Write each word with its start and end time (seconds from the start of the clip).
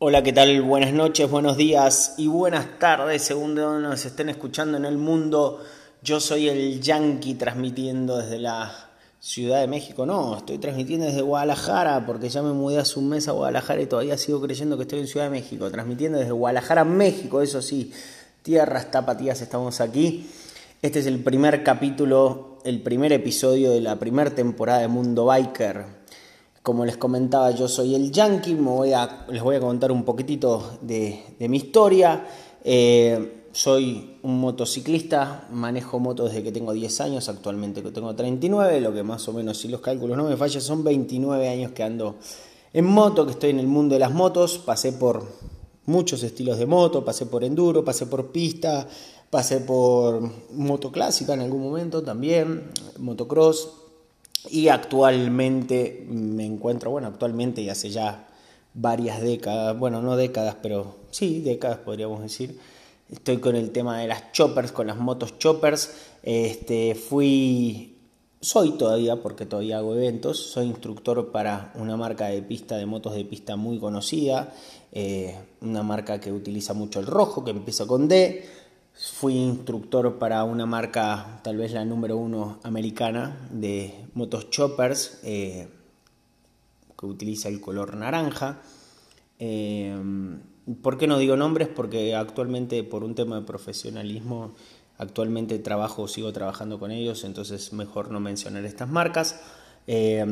Hola, 0.00 0.24
¿qué 0.24 0.32
tal? 0.32 0.60
Buenas 0.62 0.92
noches, 0.92 1.30
buenos 1.30 1.56
días 1.56 2.14
y 2.18 2.26
buenas 2.26 2.80
tardes, 2.80 3.22
según 3.22 3.54
de 3.54 3.62
donde 3.62 3.88
nos 3.88 4.04
estén 4.04 4.28
escuchando 4.28 4.76
en 4.76 4.84
el 4.84 4.98
mundo. 4.98 5.62
Yo 6.02 6.18
soy 6.18 6.48
el 6.48 6.80
Yankee 6.80 7.34
transmitiendo 7.34 8.18
desde 8.18 8.40
la 8.40 8.90
Ciudad 9.20 9.60
de 9.60 9.68
México. 9.68 10.04
No, 10.04 10.38
estoy 10.38 10.58
transmitiendo 10.58 11.06
desde 11.06 11.22
Guadalajara 11.22 12.04
porque 12.06 12.28
ya 12.28 12.42
me 12.42 12.52
mudé 12.52 12.80
hace 12.80 12.98
un 12.98 13.08
mes 13.08 13.28
a 13.28 13.32
Guadalajara 13.32 13.82
y 13.82 13.86
todavía 13.86 14.18
sigo 14.18 14.40
creyendo 14.40 14.76
que 14.76 14.82
estoy 14.82 14.98
en 14.98 15.06
Ciudad 15.06 15.26
de 15.26 15.30
México. 15.30 15.70
Transmitiendo 15.70 16.18
desde 16.18 16.32
Guadalajara, 16.32 16.84
México, 16.84 17.40
eso 17.40 17.62
sí. 17.62 17.92
Tierras 18.42 18.90
tapatías, 18.90 19.40
estamos 19.42 19.80
aquí. 19.80 20.28
Este 20.82 20.98
es 20.98 21.06
el 21.06 21.20
primer 21.20 21.62
capítulo, 21.62 22.58
el 22.64 22.82
primer 22.82 23.12
episodio 23.12 23.70
de 23.70 23.80
la 23.80 23.96
primera 24.00 24.30
temporada 24.30 24.80
de 24.80 24.88
Mundo 24.88 25.26
Biker. 25.26 26.03
Como 26.64 26.86
les 26.86 26.96
comentaba, 26.96 27.50
yo 27.50 27.68
soy 27.68 27.94
el 27.94 28.10
Yankee, 28.10 28.54
les 28.54 29.42
voy 29.42 29.54
a 29.54 29.60
contar 29.60 29.92
un 29.92 30.02
poquitito 30.02 30.78
de, 30.80 31.36
mi 31.40 31.58
historia. 31.58 32.26
Eh, 32.64 33.48
soy 33.52 34.16
un 34.22 34.40
motociclista, 34.40 35.46
manejo 35.52 35.98
moto 35.98 36.24
desde 36.24 36.42
que 36.42 36.52
tengo 36.52 36.72
10 36.72 37.02
años, 37.02 37.28
actualmente 37.28 37.82
tengo 37.82 38.14
39, 38.14 38.80
lo 38.80 38.94
que 38.94 39.02
más 39.02 39.28
o 39.28 39.34
menos, 39.34 39.58
si 39.58 39.68
los 39.68 39.82
cálculos 39.82 40.16
no 40.16 40.24
me 40.24 40.38
fallan, 40.38 40.62
son 40.62 40.82
29 40.82 41.50
años 41.50 41.72
que 41.72 41.82
ando 41.82 42.16
en 42.72 42.86
moto, 42.86 43.26
que 43.26 43.32
estoy 43.32 43.50
en 43.50 43.58
el 43.58 43.66
mundo 43.66 43.92
de 43.92 43.98
las 43.98 44.14
motos, 44.14 44.56
pasé 44.56 44.92
por 44.92 45.22
muchos 45.84 46.22
estilos 46.22 46.58
de 46.58 46.64
moto, 46.64 47.04
pasé 47.04 47.26
por 47.26 47.44
enduro, 47.44 47.84
pasé 47.84 48.06
por 48.06 48.32
pista, 48.32 48.88
pasé 49.28 49.60
por 49.60 50.22
moto 50.52 50.90
clásica 50.90 51.34
en 51.34 51.42
algún 51.42 51.62
momento 51.62 52.02
también, 52.02 52.70
motocross, 52.96 53.83
y 54.50 54.68
actualmente 54.68 56.06
me 56.08 56.44
encuentro, 56.44 56.90
bueno, 56.90 57.08
actualmente 57.08 57.62
y 57.62 57.70
hace 57.70 57.90
ya 57.90 58.28
varias 58.74 59.22
décadas, 59.22 59.78
bueno, 59.78 60.02
no 60.02 60.16
décadas, 60.16 60.56
pero 60.60 60.96
sí, 61.10 61.40
décadas 61.40 61.78
podríamos 61.78 62.20
decir. 62.22 62.58
Estoy 63.10 63.38
con 63.38 63.54
el 63.54 63.70
tema 63.70 63.98
de 63.98 64.08
las 64.08 64.32
choppers, 64.32 64.72
con 64.72 64.86
las 64.86 64.96
motos 64.96 65.38
choppers. 65.38 65.94
Este, 66.22 66.94
fui, 66.94 67.98
soy 68.40 68.72
todavía, 68.72 69.22
porque 69.22 69.46
todavía 69.46 69.78
hago 69.78 69.94
eventos, 69.94 70.38
soy 70.38 70.66
instructor 70.66 71.30
para 71.30 71.72
una 71.76 71.96
marca 71.96 72.26
de 72.26 72.42
pista, 72.42 72.76
de 72.76 72.86
motos 72.86 73.14
de 73.14 73.24
pista 73.24 73.56
muy 73.56 73.78
conocida, 73.78 74.52
eh, 74.90 75.38
una 75.60 75.82
marca 75.82 76.18
que 76.18 76.32
utiliza 76.32 76.74
mucho 76.74 76.98
el 76.98 77.06
rojo, 77.06 77.44
que 77.44 77.50
empieza 77.50 77.86
con 77.86 78.08
D 78.08 78.44
Fui 78.96 79.34
instructor 79.34 80.18
para 80.20 80.44
una 80.44 80.66
marca, 80.66 81.40
tal 81.42 81.56
vez 81.56 81.72
la 81.72 81.84
número 81.84 82.16
uno 82.16 82.60
americana, 82.62 83.48
de 83.50 83.92
motos 84.14 84.50
choppers, 84.50 85.18
eh, 85.24 85.66
que 86.96 87.04
utiliza 87.04 87.48
el 87.48 87.60
color 87.60 87.96
naranja. 87.96 88.60
Eh, 89.40 89.96
¿Por 90.80 90.96
qué 90.96 91.08
no 91.08 91.18
digo 91.18 91.36
nombres? 91.36 91.66
Porque 91.66 92.14
actualmente, 92.14 92.84
por 92.84 93.02
un 93.02 93.16
tema 93.16 93.40
de 93.40 93.42
profesionalismo, 93.42 94.54
actualmente 94.96 95.58
trabajo, 95.58 96.06
sigo 96.06 96.32
trabajando 96.32 96.78
con 96.78 96.92
ellos, 96.92 97.24
entonces 97.24 97.72
mejor 97.72 98.12
no 98.12 98.20
mencionar 98.20 98.64
estas 98.64 98.88
marcas. 98.88 99.40
Eh, 99.88 100.24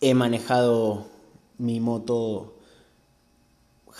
he 0.00 0.14
manejado 0.14 1.06
mi 1.58 1.78
moto 1.78 2.57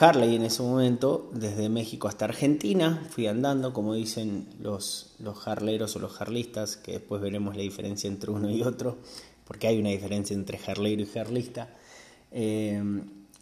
Harley 0.00 0.36
en 0.36 0.44
ese 0.44 0.62
momento, 0.62 1.28
desde 1.34 1.68
México 1.68 2.06
hasta 2.06 2.24
Argentina, 2.24 3.04
fui 3.10 3.26
andando, 3.26 3.72
como 3.72 3.94
dicen 3.94 4.46
los, 4.60 5.14
los 5.18 5.48
harleros 5.48 5.96
o 5.96 5.98
los 5.98 6.20
harlistas, 6.20 6.76
que 6.76 6.92
después 6.92 7.20
veremos 7.20 7.56
la 7.56 7.62
diferencia 7.62 8.06
entre 8.06 8.30
uno 8.30 8.48
y 8.48 8.62
otro, 8.62 8.98
porque 9.44 9.66
hay 9.66 9.80
una 9.80 9.88
diferencia 9.88 10.34
entre 10.34 10.60
harleiro 10.64 11.02
y 11.02 11.18
harlista. 11.18 11.74
Eh, 12.30 12.80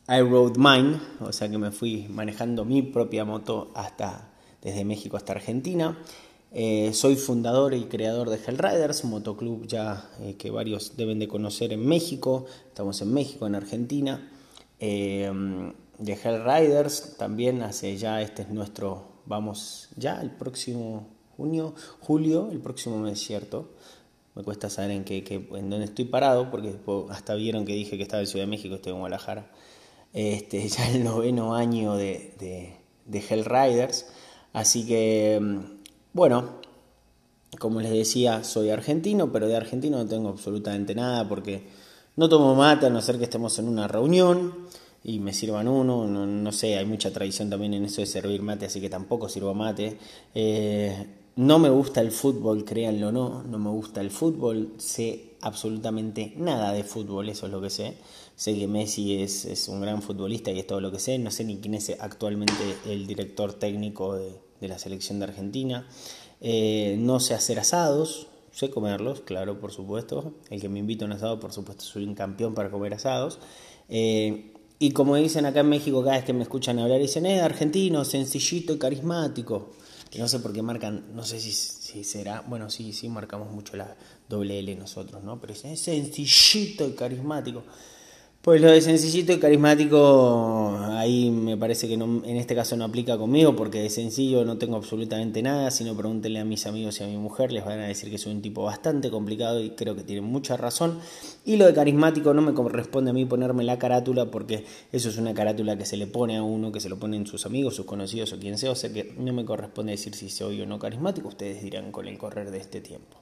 I 0.09 0.21
rode 0.21 0.59
mine, 0.59 0.99
o 1.21 1.31
sea 1.31 1.51
que 1.51 1.59
me 1.59 1.73
fui 1.73 2.07
manejando 2.09 2.65
mi 2.65 2.81
propia 2.81 3.27
moto 3.27 3.71
hasta, 3.75 4.31
desde 4.63 4.85
México 4.87 5.19
hasta 5.19 5.35
Argentina. 5.35 5.99
Eh, 6.53 6.93
soy 6.95 7.17
fundador 7.17 7.75
y 7.75 7.85
creador 7.85 8.31
de 8.31 8.37
Hellriders, 8.37 9.05
motoclub 9.05 9.67
ya 9.67 10.09
eh, 10.21 10.37
que 10.39 10.51
varios 10.51 10.97
deben 10.97 11.19
de 11.19 11.29
conocer 11.29 11.75
en 11.75 11.85
México. 11.85 12.47
Estamos 12.69 13.03
en 13.03 13.13
México, 13.13 13.47
en 13.47 13.57
Argentina 13.57 14.31
de 15.99 16.13
Hell 16.13 16.45
Riders, 16.45 17.17
también 17.17 17.63
hace 17.63 17.97
ya, 17.97 18.21
este 18.21 18.43
es 18.43 18.51
nuestro, 18.51 19.05
vamos 19.27 19.89
ya 19.97 20.21
el 20.21 20.31
próximo 20.31 21.07
junio, 21.37 21.75
julio, 22.01 22.51
el 22.51 22.61
próximo 22.61 22.99
mes, 22.99 23.21
¿cierto? 23.21 23.71
Me 24.35 24.43
cuesta 24.43 24.69
saber 24.69 24.91
en, 24.91 25.05
qué, 25.05 25.25
en 25.53 25.71
dónde 25.71 25.87
estoy 25.87 26.05
parado, 26.05 26.51
porque 26.51 26.77
hasta 27.11 27.35
vieron 27.35 27.65
que 27.65 27.73
dije 27.73 27.97
que 27.97 28.03
estaba 28.03 28.21
en 28.21 28.27
Ciudad 28.27 28.45
de 28.45 28.51
México, 28.51 28.75
estoy 28.75 28.93
en 28.93 28.99
Guadalajara. 28.99 29.51
Este, 30.13 30.69
ya 30.69 30.91
el 30.91 31.05
noveno 31.05 31.55
año 31.55 31.95
de, 31.95 32.35
de, 32.39 32.77
de 33.07 33.25
Hell 33.27 33.45
Riders. 33.45 34.07
Así 34.53 34.87
que, 34.87 35.39
mm, 35.41 35.59
bueno, 36.13 36.61
como 37.59 37.81
les 37.81 37.93
decía, 37.93 38.45
soy 38.45 38.71
argentino, 38.71 39.33
pero 39.33 39.49
de 39.49 39.57
argentino 39.57 39.99
no 39.99 40.07
tengo 40.07 40.29
absolutamente 40.29 40.95
nada 40.95 41.27
porque 41.29 41.67
no 42.17 42.29
tomo 42.29 42.55
mate 42.55 42.87
a 42.87 42.91
no 42.91 43.01
ser 43.01 43.19
que 43.19 43.25
estemos 43.25 43.59
en 43.59 43.69
una 43.69 43.89
reunión 43.89 44.67
y 45.09 45.21
me 45.21 45.33
sirvan 45.33 45.69
uno, 45.69 46.05
no, 46.05 46.53
sé, 46.53 46.77
hay 46.77 46.85
mucha 46.85 47.13
tradición 47.13 47.49
también 47.49 47.75
en 47.75 47.85
eso 47.85 48.01
de 48.01 48.09
servir 48.09 48.43
mate, 48.43 48.67
así 48.67 48.81
que 48.81 48.91
tampoco 48.91 49.29
sirvo 49.29 49.55
mate. 49.55 49.99
Eh, 50.35 51.07
no 51.37 51.61
me 51.61 51.71
gusta 51.71 52.01
el 52.01 52.11
fútbol, 52.11 52.65
créanlo 52.65 53.09
o 53.09 53.13
no, 53.13 53.45
no 53.45 53.57
me 53.61 53.71
gusta 53.71 54.01
el 54.01 54.11
fútbol, 54.11 54.73
sé 54.79 55.37
absolutamente 55.43 56.35
nada 56.37 56.73
de 56.73 56.83
fútbol, 56.83 57.29
eso 57.29 57.47
es 57.47 57.53
lo 57.53 57.63
que 57.63 57.71
sé. 57.71 57.95
Sé 58.35 58.59
que 58.59 58.67
Messi 58.67 59.23
es, 59.23 59.45
es 59.45 59.69
un 59.69 59.81
gran 59.81 60.03
futbolista 60.03 60.51
y 60.51 60.59
es 60.59 60.67
todo 60.67 60.81
lo 60.81 60.91
que 60.91 60.99
sé, 60.99 61.21
no 61.21 61.31
sé 61.31 61.45
ni 61.45 61.59
quién 61.59 61.75
es 61.75 61.97
actualmente 62.01 62.65
el 62.87 63.07
director 63.07 63.53
técnico 63.53 64.17
de, 64.17 64.33
la 64.61 64.77
selección 64.81 65.21
de 65.21 65.27
Argentina. 65.27 65.87
Eh, 66.41 66.97
no 66.99 67.21
sé 67.21 67.35
hacer 67.35 67.61
asados, 67.61 68.27
sé 68.51 68.71
comerlos, 68.71 69.21
claro, 69.21 69.61
por 69.61 69.71
supuesto. 69.71 70.35
El 70.51 70.61
que 70.61 70.69
me 70.69 70.81
invita 70.81 71.05
a 71.05 71.07
un 71.07 71.13
asado, 71.13 71.39
por 71.39 71.53
supuesto, 71.53 71.85
soy 71.85 72.03
un 72.03 72.17
campeón 72.17 72.55
para 72.55 72.73
comer 72.73 72.95
asados. 72.95 73.39
Eh, 73.89 74.53
y 74.79 74.91
como 74.91 75.17
dicen 75.17 75.47
acá 75.47 75.61
en 75.61 75.69
México, 75.69 76.03
cada 76.03 76.17
vez 76.17 76.25
que 76.25 76.33
me 76.33 76.43
escuchan 76.43 76.79
hablar, 76.79 77.01
dicen, 77.01 77.25
es 77.27 77.43
argentino, 77.43 78.05
sencillito 78.05 78.75
y 78.75 78.79
carismático. 78.79 79.73
No 80.19 80.29
sé 80.29 80.39
por 80.41 80.53
qué 80.53 80.63
marcan, 80.63 81.15
no 81.15 81.25
sé 81.25 81.41
si, 81.41 81.53
si 81.53 82.05
será, 82.05 82.43
bueno, 82.47 82.71
sí, 82.71 82.93
sí 82.93 83.09
marcamos 83.09 83.51
mucho 83.51 83.77
la 83.77 83.97
doble 84.29 84.59
L 84.59 84.75
nosotros, 84.77 85.23
¿no? 85.23 85.41
Pero 85.41 85.53
es 85.53 85.81
sencillito 85.81 86.89
y 86.89 86.93
carismático. 86.93 87.65
Pues 88.47 88.61
lo 88.61 88.71
de 88.71 88.81
sencillito 88.81 89.33
y 89.33 89.41
carismático, 89.41 90.79
ahí 90.93 91.33
me 91.33 91.57
parece 91.57 91.89
que 91.89 91.95
en 91.95 92.37
este 92.37 92.55
caso 92.55 92.77
no 92.77 92.85
aplica 92.85 93.19
conmigo, 93.19 93.57
porque 93.57 93.81
de 93.81 93.91
sencillo 93.91 94.45
no 94.45 94.57
tengo 94.57 94.77
absolutamente 94.77 95.43
nada, 95.43 95.73
sino 95.73 95.97
pregúntenle 95.97 96.39
a 96.39 96.45
mis 96.45 96.65
amigos 96.65 97.01
y 97.01 97.03
a 97.03 97.09
mi 97.09 97.17
mujer, 97.17 97.51
les 97.51 97.65
van 97.65 97.81
a 97.81 97.89
decir 97.89 98.09
que 98.09 98.19
soy 98.19 98.35
un 98.35 98.43
tipo 98.43 98.63
bastante 98.63 99.11
complicado 99.11 99.61
y 99.61 99.71
creo 99.71 99.97
que 99.97 100.05
tienen 100.05 100.27
mucha 100.27 100.57
razón. 100.57 101.01
Y 101.45 101.57
lo 101.57 101.67
de 101.67 101.75
carismático 101.75 102.33
no 102.35 102.41
me 102.41 102.55
corresponde 102.55 103.11
a 103.11 103.15
mí 103.15 103.25
ponerme 103.25 103.65
la 103.65 103.81
carátula, 103.81 104.31
porque 104.31 104.65
eso 104.93 105.09
es 105.09 105.19
una 105.19 105.35
carátula 105.35 105.77
que 105.77 105.85
se 105.85 105.97
le 105.97 106.07
pone 106.07 106.37
a 106.37 106.45
uno, 106.45 106.71
que 106.71 106.79
se 106.79 106.89
lo 106.89 107.01
ponen 107.01 107.27
sus 107.27 107.47
amigos, 107.47 107.75
sus 107.75 107.85
conocidos 107.87 108.33
o 108.33 108.39
quien 108.39 108.59
sea, 108.59 108.71
o 108.71 108.77
sea 108.77 108.93
que 108.93 109.13
no 109.19 109.33
me 109.33 109.45
corresponde 109.45 109.91
decir 109.91 110.15
si 110.15 110.31
soy 110.31 110.61
o 110.61 110.67
no 110.67 110.79
carismático, 110.79 111.27
ustedes 111.27 111.65
dirán 111.65 111.91
con 111.91 112.07
el 112.07 112.17
correr 112.17 112.53
de 112.53 112.59
este 112.59 112.81
tiempo. 112.81 113.17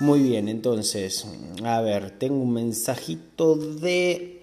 Muy 0.00 0.22
bien, 0.22 0.48
entonces, 0.48 1.26
a 1.62 1.82
ver, 1.82 2.12
tengo 2.18 2.36
un 2.36 2.54
mensajito 2.54 3.56
de 3.56 4.35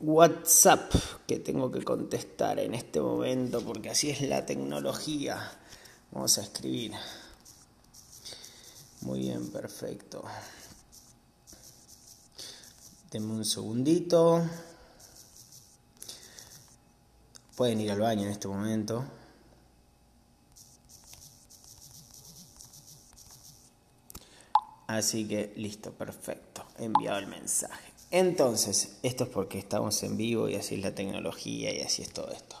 WhatsApp 0.00 0.94
que 1.26 1.40
tengo 1.40 1.72
que 1.72 1.82
contestar 1.82 2.60
en 2.60 2.74
este 2.74 3.00
momento 3.00 3.60
porque 3.62 3.90
así 3.90 4.10
es 4.10 4.20
la 4.20 4.46
tecnología. 4.46 5.52
Vamos 6.12 6.38
a 6.38 6.42
escribir. 6.42 6.92
Muy 9.00 9.20
bien, 9.20 9.50
perfecto. 9.50 10.22
Denme 13.10 13.32
un 13.32 13.44
segundito. 13.44 14.46
Pueden 17.56 17.80
ir 17.80 17.90
al 17.90 18.00
baño 18.00 18.22
en 18.22 18.30
este 18.30 18.46
momento. 18.46 19.04
Así 24.86 25.26
que 25.26 25.52
listo, 25.56 25.92
perfecto. 25.92 26.64
Enviado 26.78 27.18
el 27.18 27.26
mensaje. 27.26 27.87
Entonces, 28.10 28.96
esto 29.02 29.24
es 29.24 29.30
porque 29.30 29.58
estamos 29.58 30.02
en 30.02 30.16
vivo 30.16 30.48
y 30.48 30.54
así 30.54 30.76
es 30.76 30.82
la 30.82 30.94
tecnología 30.94 31.74
y 31.74 31.80
así 31.80 32.02
es 32.02 32.10
todo 32.10 32.30
esto. 32.30 32.56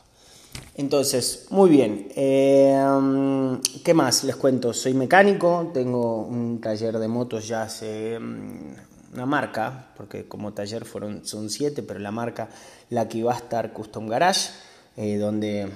Entonces, 0.74 1.46
muy 1.50 1.70
bien. 1.70 2.08
Eh, 2.14 3.58
¿Qué 3.84 3.94
más 3.94 4.24
les 4.24 4.36
cuento? 4.36 4.72
Soy 4.72 4.94
mecánico, 4.94 5.70
tengo 5.72 6.22
un 6.22 6.60
taller 6.60 6.98
de 6.98 7.08
motos 7.08 7.48
ya 7.48 7.62
hace 7.62 8.18
mm, 8.18 9.14
una 9.14 9.26
marca, 9.26 9.88
porque 9.96 10.28
como 10.28 10.52
taller 10.52 10.84
fueron, 10.84 11.24
son 11.24 11.48
siete, 11.48 11.82
pero 11.82 11.98
la 11.98 12.10
marca, 12.10 12.48
la 12.90 13.08
que 13.08 13.18
iba 13.18 13.32
a 13.32 13.36
estar 13.36 13.72
Custom 13.72 14.06
Garage, 14.06 14.50
eh, 14.96 15.16
donde 15.16 15.68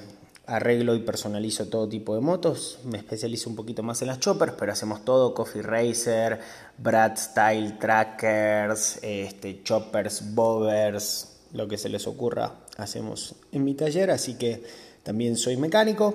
arreglo 0.47 0.95
y 0.95 1.01
personalizo 1.01 1.69
todo 1.69 1.89
tipo 1.89 2.15
de 2.15 2.21
motos. 2.21 2.79
Me 2.85 2.99
especializo 2.99 3.51
un 3.51 3.57
poquito 3.57 3.83
más 3.83 4.03
en 4.03 4.09
las 4.09 4.21
choppers, 4.21 4.55
pero 4.59 4.73
hacemos 4.73 5.05
todo: 5.05 5.35
Coffee 5.35 5.63
Racer, 5.63 6.41
Brad 6.79 7.17
Style 7.17 7.79
Trackers, 7.79 8.99
este, 9.03 9.63
choppers, 9.63 10.35
bobbers, 10.35 11.37
lo 11.53 11.69
que 11.69 11.79
se 11.79 11.89
les 11.89 12.07
ocurra 12.07 12.55
hacemos 12.79 13.35
en 13.53 13.65
mi 13.65 13.75
taller, 13.75 14.11
así 14.11 14.35
que 14.35 14.63
también 15.03 15.37
soy 15.37 15.57
mecánico. 15.57 16.15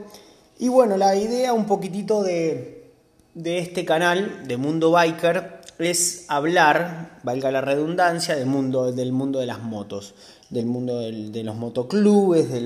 Y 0.60 0.70
bueno, 0.70 0.98
la 0.98 1.16
idea 1.16 1.54
un 1.54 1.66
poquitito 1.66 2.24
de, 2.24 2.92
de 3.34 3.60
este 3.60 3.86
canal 3.86 4.48
de 4.48 4.58
Mundo 4.58 4.92
Biker 4.92 5.57
es 5.80 6.26
hablar, 6.28 7.20
valga 7.24 7.52
la 7.52 7.62
redundancia, 7.62 8.36
del 8.36 8.48
mundo, 8.48 8.92
del 8.92 9.12
mundo 9.12 9.40
de 9.40 9.46
las 9.46 9.62
motos, 9.62 10.16
del 10.50 10.66
mundo 10.66 11.00
de 11.00 11.44
los 11.44 11.56
motoclubes, 11.56 12.50
de, 12.50 12.62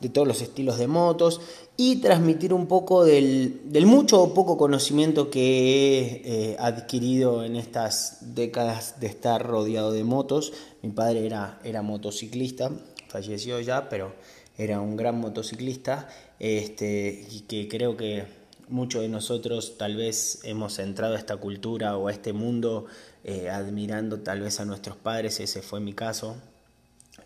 de 0.00 0.08
todos 0.10 0.28
los 0.28 0.42
estilos 0.42 0.78
de 0.78 0.86
motos 0.86 1.40
y 1.76 1.96
transmitir 1.96 2.52
un 2.52 2.66
poco 2.66 3.04
del, 3.04 3.60
mucho 3.86 4.22
o 4.22 4.34
poco 4.34 4.56
conocimiento 4.56 5.30
que 5.30 5.42
he 5.42 6.50
eh, 6.52 6.56
adquirido 6.60 7.44
en 7.44 7.56
estas 7.56 8.34
décadas 8.34 9.00
de 9.00 9.08
estar 9.08 9.44
rodeado 9.44 9.92
de 9.92 10.04
motos. 10.04 10.52
Mi 10.82 10.90
padre 10.90 11.26
era, 11.26 11.58
era 11.64 11.82
motociclista, 11.82 12.70
falleció 13.08 13.60
ya, 13.60 13.88
pero 13.88 14.12
era 14.56 14.80
un 14.80 14.96
gran 14.96 15.18
motociclista 15.18 16.08
este, 16.38 17.26
y 17.30 17.40
que 17.40 17.66
creo 17.66 17.96
que 17.96 18.43
muchos 18.68 19.02
de 19.02 19.08
nosotros 19.08 19.76
tal 19.78 19.96
vez 19.96 20.40
hemos 20.44 20.78
entrado 20.78 21.14
a 21.14 21.18
esta 21.18 21.36
cultura 21.36 21.96
o 21.96 22.08
a 22.08 22.12
este 22.12 22.32
mundo 22.32 22.86
eh, 23.24 23.50
admirando 23.50 24.20
tal 24.20 24.40
vez 24.40 24.60
a 24.60 24.64
nuestros 24.64 24.96
padres, 24.96 25.40
ese 25.40 25.62
fue 25.62 25.80
mi 25.80 25.92
caso. 25.92 26.36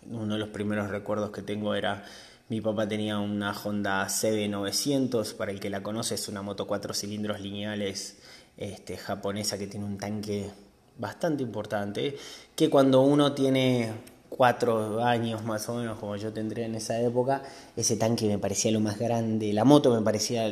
Uno 0.09 0.33
de 0.33 0.39
los 0.39 0.49
primeros 0.49 0.89
recuerdos 0.89 1.31
que 1.31 1.41
tengo 1.41 1.75
era 1.75 2.05
mi 2.49 2.61
papá 2.61 2.87
tenía 2.87 3.19
una 3.19 3.53
Honda 3.53 4.07
CB900, 4.07 5.35
para 5.35 5.51
el 5.51 5.59
que 5.59 5.69
la 5.69 5.83
conoce 5.83 6.15
es 6.15 6.27
una 6.29 6.41
moto 6.41 6.65
cuatro 6.65 6.93
cilindros 6.93 7.39
lineales 7.41 8.17
este, 8.57 8.97
japonesa 8.97 9.57
que 9.57 9.67
tiene 9.67 9.85
un 9.85 9.97
tanque 9.97 10.49
bastante 10.97 11.43
importante, 11.43 12.17
que 12.55 12.69
cuando 12.69 13.01
uno 13.01 13.33
tiene 13.33 13.93
cuatro 14.29 15.03
años 15.03 15.43
más 15.43 15.69
o 15.69 15.75
menos, 15.75 15.99
como 15.99 16.15
yo 16.15 16.33
tendría 16.33 16.65
en 16.65 16.75
esa 16.75 16.99
época, 16.99 17.43
ese 17.75 17.97
tanque 17.97 18.27
me 18.27 18.39
parecía 18.39 18.71
lo 18.71 18.79
más 18.79 18.97
grande, 18.97 19.53
la 19.53 19.63
moto 19.63 19.93
me 19.93 20.01
parecía 20.01 20.47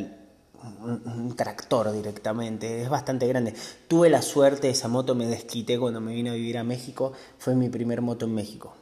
un, 0.83 1.35
tractor 1.35 1.91
directamente, 1.91 2.81
es 2.81 2.89
bastante 2.89 3.27
grande. 3.27 3.53
Tuve 3.87 4.09
la 4.09 4.21
suerte, 4.21 4.69
esa 4.69 4.87
moto 4.87 5.15
me 5.15 5.27
desquité 5.27 5.77
cuando 5.77 6.01
me 6.01 6.13
vine 6.13 6.29
a 6.31 6.33
vivir 6.33 6.57
a 6.57 6.63
México, 6.63 7.13
fue 7.37 7.55
mi 7.55 7.69
primer 7.69 8.01
moto 8.01 8.25
en 8.25 8.33
México 8.33 8.73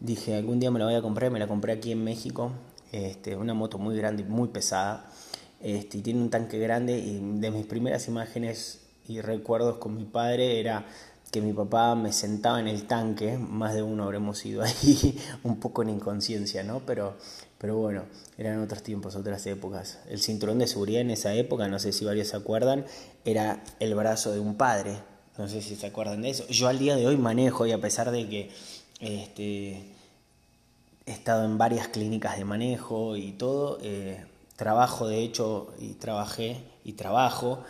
dije, 0.00 0.36
algún 0.36 0.60
día 0.60 0.70
me 0.70 0.78
la 0.78 0.86
voy 0.86 0.94
a 0.94 1.02
comprar, 1.02 1.30
me 1.30 1.38
la 1.38 1.46
compré 1.46 1.72
aquí 1.72 1.92
en 1.92 2.04
México, 2.04 2.52
este, 2.92 3.36
una 3.36 3.54
moto 3.54 3.78
muy 3.78 3.96
grande, 3.96 4.24
muy 4.24 4.48
pesada, 4.48 5.10
este, 5.60 5.98
y 5.98 6.02
tiene 6.02 6.20
un 6.20 6.30
tanque 6.30 6.58
grande, 6.58 6.98
y 6.98 7.18
de 7.40 7.50
mis 7.50 7.66
primeras 7.66 8.06
imágenes 8.08 8.80
y 9.08 9.20
recuerdos 9.20 9.78
con 9.78 9.96
mi 9.96 10.04
padre 10.04 10.60
era 10.60 10.86
que 11.30 11.40
mi 11.40 11.52
papá 11.52 11.94
me 11.94 12.12
sentaba 12.12 12.60
en 12.60 12.68
el 12.68 12.86
tanque, 12.86 13.36
más 13.38 13.74
de 13.74 13.82
uno 13.82 14.04
habremos 14.04 14.44
ido 14.46 14.62
ahí 14.62 15.18
un 15.42 15.58
poco 15.58 15.82
en 15.82 15.90
inconsciencia, 15.90 16.62
¿no? 16.62 16.80
Pero, 16.86 17.16
pero 17.58 17.76
bueno, 17.76 18.04
eran 18.38 18.60
otros 18.62 18.82
tiempos, 18.82 19.16
otras 19.16 19.46
épocas. 19.46 19.98
El 20.08 20.20
cinturón 20.20 20.58
de 20.58 20.66
seguridad 20.66 21.00
en 21.00 21.10
esa 21.10 21.34
época, 21.34 21.68
no 21.68 21.78
sé 21.78 21.92
si 21.92 22.04
varios 22.04 22.28
se 22.28 22.36
acuerdan, 22.36 22.84
era 23.24 23.62
el 23.80 23.94
brazo 23.94 24.32
de 24.32 24.40
un 24.40 24.56
padre, 24.56 24.98
no 25.38 25.48
sé 25.48 25.62
si 25.62 25.76
se 25.76 25.86
acuerdan 25.86 26.22
de 26.22 26.30
eso. 26.30 26.46
Yo 26.48 26.68
al 26.68 26.78
día 26.78 26.96
de 26.96 27.06
hoy 27.06 27.16
manejo 27.16 27.66
y 27.66 27.72
a 27.72 27.80
pesar 27.80 28.10
de 28.10 28.28
que 28.28 28.50
este, 29.00 29.96
he 31.06 31.12
estado 31.12 31.44
en 31.44 31.58
varias 31.58 31.88
clínicas 31.88 32.36
de 32.36 32.44
manejo 32.44 33.16
y 33.16 33.32
todo. 33.32 33.78
Eh, 33.82 34.24
trabajo, 34.56 35.06
de 35.06 35.22
hecho, 35.22 35.72
y 35.78 35.94
trabajé 35.94 36.58
y 36.84 36.92
trabajo 36.92 37.62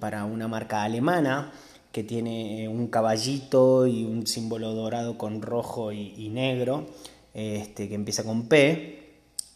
para 0.00 0.24
una 0.24 0.48
marca 0.48 0.82
alemana 0.82 1.52
que 1.92 2.02
tiene 2.02 2.68
un 2.68 2.88
caballito 2.88 3.86
y 3.86 4.04
un 4.04 4.26
símbolo 4.26 4.74
dorado 4.74 5.16
con 5.16 5.42
rojo 5.42 5.92
y, 5.92 6.28
negro, 6.28 6.88
este, 7.32 7.88
que 7.88 7.94
empieza 7.94 8.24
con 8.24 8.48
P. 8.48 9.03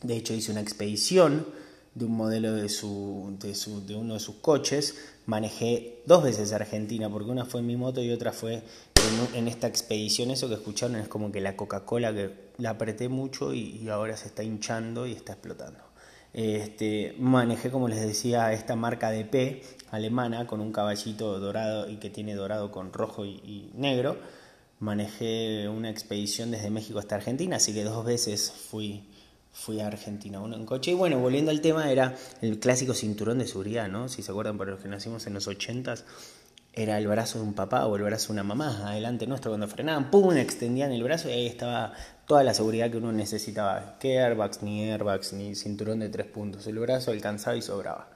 De 0.03 0.17
hecho, 0.17 0.33
hice 0.35 0.53
una 0.53 0.61
expedición 0.61 1.47
de 1.95 2.05
un 2.05 2.17
modelo 2.17 2.53
de, 2.53 2.69
su, 2.69 3.37
de, 3.41 3.55
su, 3.55 3.85
de 3.85 3.97
uno 3.97 4.15
de 4.15 4.21
sus 4.21 4.37
coches. 4.37 4.97
Manejé 5.27 6.01
dos 6.07 6.23
veces 6.23 6.53
Argentina, 6.53 7.11
porque 7.11 7.31
una 7.31 7.45
fue 7.45 7.61
en 7.61 7.67
mi 7.67 7.77
moto 7.77 8.03
y 8.03 8.11
otra 8.11 8.33
fue 8.33 8.63
en, 9.35 9.49
esta 9.49 9.67
expedición. 9.67 10.31
Eso 10.31 10.49
que 10.49 10.55
escucharon 10.55 10.97
es 10.97 11.09
como 11.09 11.33
que 11.33 11.41
la 11.41 11.57
Coca-Cola 11.57 12.15
que 12.15 12.31
la 12.59 12.71
apreté 12.71 13.09
mucho 13.09 13.53
y, 13.53 13.89
ahora 13.89 14.17
se 14.17 14.29
está 14.29 14.43
hinchando 14.43 15.07
y 15.07 15.13
está 15.13 15.33
explotando. 15.33 15.81
Este, 16.33 17.17
manejé, 17.19 17.71
como 17.71 17.89
les 17.89 18.01
decía, 18.01 18.53
esta 18.53 18.77
marca 18.77 19.11
de 19.11 19.25
P 19.25 19.63
alemana 19.91 20.47
con 20.47 20.61
un 20.61 20.73
caballito 20.73 21.41
dorado 21.41 21.91
y 21.91 21.97
que 21.97 22.11
tiene 22.11 22.35
dorado 22.35 22.71
con 22.71 22.93
rojo 22.93 23.25
y, 23.25 23.41
y 23.45 23.71
negro. 23.75 24.17
Manejé 24.79 25.69
una 25.69 25.91
expedición 25.91 26.53
desde 26.53 26.71
México 26.71 27.01
hasta 27.01 27.17
Argentina, 27.17 27.57
así 27.57 27.75
que 27.75 27.83
dos 27.83 28.05
veces 28.05 28.53
fui 28.53 29.03
fui 29.53 29.81
a 29.81 29.87
Argentina, 29.87 30.41
uno 30.41 30.57
en 30.57 30.65
coche. 30.65 30.93
Y 30.93 30.95
bueno, 30.95 31.19
volviendo 31.19 31.51
al 31.51 31.61
tema, 31.61 31.91
era 31.91 32.15
el 32.41 32.59
clásico 32.59 32.95
cinturón 32.95 33.39
de 33.39 33.47
seguridad, 33.47 33.89
¿no? 33.89 34.09
Si 34.09 34.23
se 34.23 34.31
acuerdan, 34.31 34.59
para 34.59 34.73
los 34.73 34.81
que 34.81 34.89
nacimos 34.89 35.27
en 35.27 35.35
los 35.35 35.47
80 35.47 35.95
era 36.73 36.97
el 36.97 37.09
brazo 37.09 37.39
de 37.41 37.45
un 37.45 37.55
papá 37.55 37.87
o 37.87 37.97
el 37.97 38.03
brazo 38.03 38.29
de 38.29 38.35
una 38.35 38.45
mamá 38.45 38.89
adelante 38.89 39.27
nuestro 39.27 39.51
cuando 39.51 39.67
frenaban, 39.67 40.13
pum, 40.13 40.37
extendían 40.37 40.93
el 40.93 41.03
brazo 41.03 41.29
y 41.29 41.33
ahí 41.33 41.47
estaba 41.47 41.93
toda 42.25 42.45
la 42.45 42.55
seguridad 42.55 42.89
que 42.91 42.99
uno 42.99 43.11
necesitaba. 43.11 43.99
Que 43.99 44.21
airbags, 44.21 44.63
ni 44.63 44.89
airbags, 44.89 45.33
ni 45.33 45.57
cinturón 45.57 45.99
de 45.99 46.09
tres 46.09 46.27
puntos. 46.27 46.67
El 46.69 46.79
brazo 46.79 47.11
alcanzaba 47.11 47.57
y 47.57 47.63
sobraba. 47.63 48.09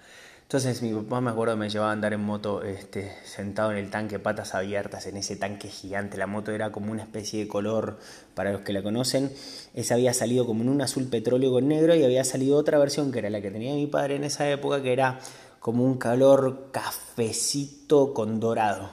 Entonces 0.53 0.83
mi 0.83 0.93
papá 0.93 1.23
me 1.23 1.31
acuerdo 1.31 1.57
me 1.57 1.71
llevaba 1.71 1.93
a 1.93 1.95
andar 1.95 2.13
en 2.13 2.21
moto 2.21 2.63
este, 2.63 3.11
sentado 3.25 3.73
en 3.73 3.79
el 3.79 3.89
tanque, 3.89 4.19
patas 4.19 4.55
abiertas, 4.55 5.07
en 5.07 5.17
ese 5.17 5.35
tanque 5.35 5.69
gigante. 5.69 6.19
La 6.19 6.27
moto 6.27 6.53
era 6.53 6.71
como 6.71 6.93
una 6.93 7.05
especie 7.05 7.41
de 7.41 7.49
color, 7.49 7.99
para 8.35 8.53
los 8.53 8.61
que 8.61 8.75
la 8.75 8.83
conocen, 8.83 9.33
esa 9.73 9.95
había 9.95 10.13
salido 10.13 10.45
como 10.45 10.61
en 10.63 10.69
un 10.69 10.83
azul 10.83 11.07
petróleo 11.07 11.53
con 11.53 11.69
negro 11.69 11.95
y 11.95 12.05
había 12.05 12.23
salido 12.23 12.59
otra 12.59 12.77
versión 12.79 13.13
que 13.13 13.21
era 13.21 13.31
la 13.31 13.41
que 13.41 13.51
tenía 13.51 13.73
mi 13.73 13.87
padre 13.87 14.17
en 14.17 14.25
esa 14.25 14.47
época, 14.51 14.83
que 14.83 14.93
era 14.93 15.21
como 15.59 15.85
un 15.85 15.97
color 15.97 16.69
cafecito 16.71 18.13
con 18.13 18.39
dorado, 18.39 18.91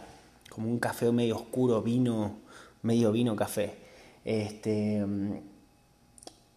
como 0.47 0.69
un 0.69 0.79
café 0.79 1.11
medio 1.11 1.35
oscuro, 1.35 1.81
vino, 1.81 2.37
medio 2.83 3.11
vino 3.11 3.35
café. 3.35 3.75
Este, 4.23 5.05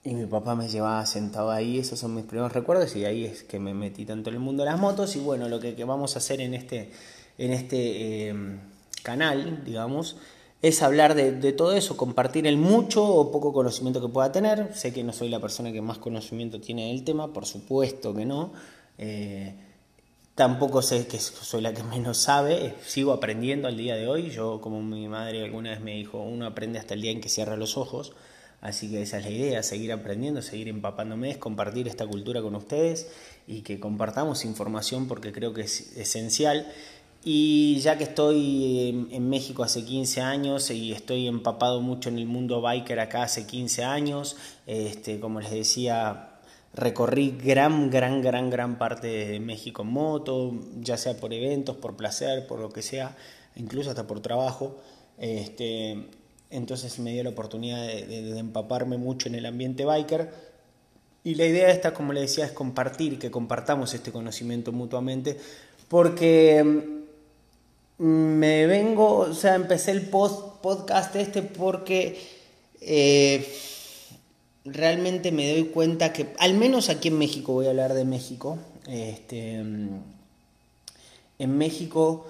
y 0.04 0.14
mi 0.14 0.26
papá 0.26 0.56
me 0.56 0.68
llevaba 0.68 1.04
sentado 1.06 1.50
ahí, 1.50 1.78
esos 1.78 1.98
son 1.98 2.14
mis 2.14 2.24
primeros 2.24 2.52
recuerdos 2.52 2.96
y 2.96 3.04
ahí 3.04 3.24
es 3.24 3.44
que 3.44 3.60
me 3.60 3.72
metí 3.72 4.04
tanto 4.04 4.30
en 4.30 4.36
el 4.36 4.40
mundo 4.40 4.64
de 4.64 4.70
las 4.70 4.80
motos 4.80 5.14
y 5.14 5.20
bueno, 5.20 5.48
lo 5.48 5.60
que, 5.60 5.72
vamos 5.84 6.16
a 6.16 6.18
hacer 6.18 6.40
en 6.40 6.54
este, 6.54 6.90
en 7.38 7.52
este 7.52 8.28
em, 8.28 8.58
canal, 9.04 9.62
digamos, 9.64 10.16
es 10.60 10.82
hablar 10.82 11.14
de, 11.14 11.52
todo 11.52 11.72
eso, 11.72 11.96
compartir 11.96 12.46
el 12.46 12.56
mucho 12.56 13.04
o 13.04 13.32
poco 13.32 13.52
conocimiento 13.52 14.00
que 14.00 14.08
pueda 14.08 14.30
tener. 14.30 14.72
Sé 14.76 14.92
que 14.92 15.02
no 15.02 15.12
soy 15.12 15.28
la 15.28 15.40
persona 15.40 15.72
que 15.72 15.82
más 15.82 15.98
conocimiento 15.98 16.60
tiene 16.60 16.88
del 16.88 17.02
tema, 17.02 17.32
por 17.32 17.46
supuesto 17.46 18.14
que 18.14 18.24
no. 18.24 18.52
Eh, 18.96 19.56
tampoco 20.36 20.80
sé 20.80 21.08
que 21.08 21.18
soy 21.18 21.62
la 21.62 21.74
que 21.74 21.82
menos 21.82 22.18
sabe, 22.18 22.76
sigo 22.86 23.12
aprendiendo 23.12 23.66
al 23.66 23.76
día 23.76 23.96
de 23.96 24.06
hoy. 24.06 24.30
Yo, 24.30 24.60
como 24.60 24.80
mi 24.82 25.08
madre 25.08 25.42
alguna 25.44 25.70
vez 25.70 25.80
me 25.80 25.96
dijo, 25.96 26.22
uno 26.22 26.46
aprende 26.46 26.78
hasta 26.78 26.94
el 26.94 27.02
día 27.02 27.10
en 27.10 27.20
que 27.20 27.28
cierra 27.28 27.56
los 27.56 27.76
ojos. 27.76 28.12
Así 28.62 28.88
que 28.88 29.02
esa 29.02 29.18
es 29.18 29.24
la 29.24 29.30
idea, 29.30 29.62
seguir 29.64 29.92
aprendiendo, 29.92 30.40
seguir 30.40 30.68
empapándome, 30.68 31.32
es 31.32 31.36
compartir 31.36 31.88
esta 31.88 32.06
cultura 32.06 32.40
con 32.42 32.54
ustedes 32.54 33.08
y 33.48 33.62
que 33.62 33.80
compartamos 33.80 34.44
información 34.44 35.08
porque 35.08 35.32
creo 35.32 35.52
que 35.52 35.62
es 35.62 35.96
esencial. 35.96 36.72
Y 37.24 37.80
ya 37.80 37.98
que 37.98 38.04
estoy 38.04 39.08
en, 39.10 39.28
México 39.28 39.64
hace 39.64 39.84
15 39.84 40.20
años 40.20 40.70
y 40.70 40.92
estoy 40.92 41.26
empapado 41.26 41.80
mucho 41.80 42.08
en 42.08 42.18
el 42.18 42.26
mundo 42.26 42.60
biker 42.60 43.00
acá 43.00 43.24
hace 43.24 43.46
15 43.46 43.82
años, 43.82 44.36
este, 44.68 45.18
como 45.18 45.40
les 45.40 45.50
decía, 45.50 46.38
recorrí 46.72 47.36
gran, 47.44 47.90
gran, 47.90 48.22
gran, 48.22 48.48
gran 48.48 48.78
parte 48.78 49.08
de 49.08 49.40
México 49.40 49.82
en 49.82 49.88
moto, 49.88 50.54
ya 50.80 50.96
sea 50.96 51.16
por 51.16 51.32
eventos, 51.34 51.76
por 51.76 51.96
placer, 51.96 52.46
por 52.46 52.60
lo 52.60 52.70
que 52.70 52.82
sea, 52.82 53.16
incluso 53.56 53.90
hasta 53.90 54.06
por 54.06 54.20
trabajo. 54.20 54.78
Este, 55.18 56.08
entonces 56.52 56.98
me 56.98 57.12
dio 57.12 57.24
la 57.24 57.30
oportunidad 57.30 57.86
de, 57.86 58.38
empaparme 58.38 58.98
mucho 58.98 59.28
en 59.28 59.34
el 59.34 59.46
ambiente 59.46 59.84
biker. 59.84 60.30
Y 61.24 61.34
la 61.36 61.46
idea 61.46 61.70
esta, 61.70 61.94
como 61.94 62.12
le 62.12 62.20
decía, 62.20 62.44
es 62.44 62.52
compartir, 62.52 63.18
que 63.18 63.30
compartamos 63.30 63.94
este 63.94 64.12
conocimiento 64.12 64.70
mutuamente, 64.72 65.38
porque 65.88 66.62
mm, 67.98 68.04
me 68.04 68.66
vengo, 68.66 69.18
o 69.18 69.34
sea, 69.34 69.54
empecé 69.54 69.92
el 69.92 70.02
post, 70.08 70.60
podcast 70.60 71.16
este 71.16 71.42
porque 71.42 72.20
eh, 72.80 73.50
realmente 74.64 75.32
me 75.32 75.50
doy 75.52 75.64
cuenta 75.66 76.12
que, 76.12 76.34
al 76.38 76.54
menos 76.54 76.90
aquí 76.90 77.08
en 77.08 77.18
México, 77.18 77.52
voy 77.52 77.66
a 77.66 77.70
hablar 77.70 77.94
de 77.94 78.04
México, 78.04 78.58
este, 78.86 79.62
mm, 79.62 80.02
en 81.38 81.58
México 81.58 82.26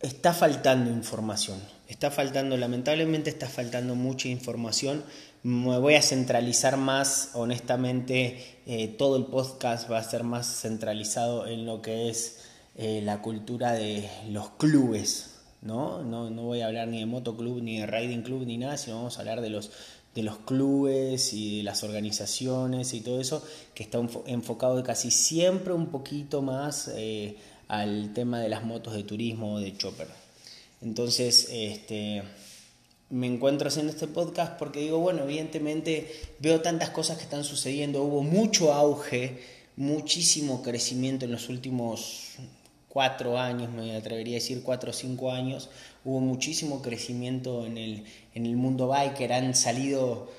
está 0.00 0.34
faltando 0.34 0.90
información. 0.90 1.58
Está 1.86 2.10
faltando, 2.10 2.56
lamentablemente 2.56 3.28
está 3.28 3.46
faltando 3.46 3.94
mucha 3.94 4.28
información. 4.28 5.04
Me 5.42 5.78
voy 5.78 5.96
a 5.96 6.02
centralizar 6.02 6.78
más, 6.78 7.32
honestamente, 7.34 8.58
eh, 8.66 8.88
todo 8.88 9.18
el 9.18 9.26
podcast 9.26 9.90
va 9.90 9.98
a 9.98 10.02
ser 10.02 10.24
más 10.24 10.62
centralizado 10.62 11.46
en 11.46 11.66
lo 11.66 11.82
que 11.82 12.08
es 12.08 12.38
eh, 12.76 13.02
la 13.04 13.20
cultura 13.20 13.72
de 13.72 14.08
los 14.30 14.48
clubes, 14.50 15.34
¿no? 15.60 16.02
¿no? 16.02 16.30
No 16.30 16.44
voy 16.44 16.62
a 16.62 16.68
hablar 16.68 16.88
ni 16.88 17.00
de 17.00 17.06
motoclub, 17.06 17.62
ni 17.62 17.80
de 17.80 17.86
riding 17.86 18.22
club, 18.22 18.46
ni 18.46 18.56
nada, 18.56 18.78
sino 18.78 18.96
vamos 18.96 19.18
a 19.18 19.20
hablar 19.20 19.42
de 19.42 19.50
los, 19.50 19.70
de 20.14 20.22
los 20.22 20.38
clubes 20.38 21.34
y 21.34 21.58
de 21.58 21.62
las 21.64 21.84
organizaciones 21.84 22.94
y 22.94 23.02
todo 23.02 23.20
eso, 23.20 23.46
que 23.74 23.82
está 23.82 24.00
enfocado 24.24 24.82
casi 24.82 25.10
siempre 25.10 25.74
un 25.74 25.88
poquito 25.88 26.40
más 26.40 26.90
eh, 26.96 27.36
al 27.68 28.14
tema 28.14 28.40
de 28.40 28.48
las 28.48 28.64
motos 28.64 28.94
de 28.94 29.02
turismo 29.02 29.56
o 29.56 29.60
de 29.60 29.76
chopper. 29.76 30.23
Entonces, 30.84 31.48
este, 31.50 32.22
me 33.08 33.26
encuentro 33.26 33.68
haciendo 33.68 33.90
este 33.90 34.06
podcast 34.06 34.58
porque 34.58 34.80
digo, 34.80 34.98
bueno, 34.98 35.24
evidentemente 35.24 36.12
veo 36.40 36.60
tantas 36.60 36.90
cosas 36.90 37.16
que 37.16 37.24
están 37.24 37.42
sucediendo, 37.42 38.02
hubo 38.02 38.22
mucho 38.22 38.72
auge, 38.72 39.40
muchísimo 39.76 40.62
crecimiento 40.62 41.24
en 41.24 41.32
los 41.32 41.48
últimos 41.48 42.34
cuatro 42.88 43.38
años, 43.38 43.72
me 43.72 43.96
atrevería 43.96 44.36
a 44.36 44.40
decir 44.40 44.62
cuatro 44.62 44.90
o 44.90 44.92
cinco 44.92 45.32
años, 45.32 45.70
hubo 46.04 46.20
muchísimo 46.20 46.82
crecimiento 46.82 47.66
en 47.66 47.78
el, 47.78 48.04
en 48.34 48.46
el 48.46 48.56
mundo 48.56 48.86
biker, 48.88 49.32
han 49.32 49.54
salido 49.54 50.30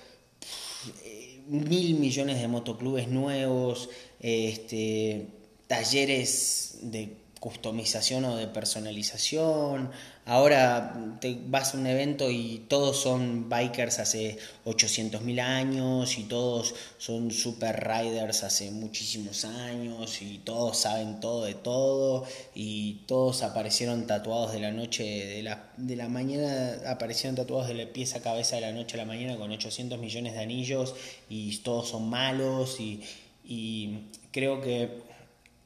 mil 1.47 1.95
millones 1.95 2.39
de 2.39 2.47
motoclubes 2.47 3.07
nuevos, 3.07 3.89
este, 4.19 5.27
talleres 5.67 6.77
de 6.83 7.24
customización 7.45 8.25
o 8.25 8.37
de 8.37 8.47
personalización. 8.47 9.91
Ahora 10.25 11.19
te 11.21 11.37
vas 11.45 11.75
a 11.75 11.77
un 11.77 11.85
evento 11.85 12.31
y 12.31 12.65
todos 12.67 12.97
son 12.97 13.49
bikers 13.49 13.99
hace 13.99 14.39
800.000 14.65 15.39
años 15.41 16.17
y 16.17 16.23
todos 16.23 16.73
son 16.97 17.29
super 17.29 17.87
riders 17.87 18.41
hace 18.41 18.71
muchísimos 18.71 19.45
años 19.45 20.23
y 20.23 20.39
todos 20.39 20.79
saben 20.79 21.19
todo 21.19 21.45
de 21.45 21.53
todo 21.53 22.25
y 22.55 23.03
todos 23.05 23.43
aparecieron 23.43 24.07
tatuados 24.07 24.51
de 24.51 24.61
la 24.61 24.71
noche, 24.71 25.03
de 25.03 25.43
la, 25.43 25.71
de 25.77 25.95
la 25.95 26.09
mañana 26.09 26.79
aparecieron 26.87 27.35
tatuados 27.35 27.67
de 27.67 27.85
pieza 27.85 28.17
a 28.17 28.21
cabeza 28.21 28.55
de 28.55 28.61
la 28.61 28.71
noche 28.71 28.95
a 28.95 28.97
la 28.97 29.05
mañana 29.05 29.37
con 29.37 29.51
800 29.51 29.99
millones 29.99 30.33
de 30.33 30.39
anillos 30.39 30.95
y 31.29 31.55
todos 31.57 31.89
son 31.89 32.09
malos 32.09 32.79
y, 32.79 33.03
y 33.43 33.99
creo 34.31 34.61
que 34.61 35.13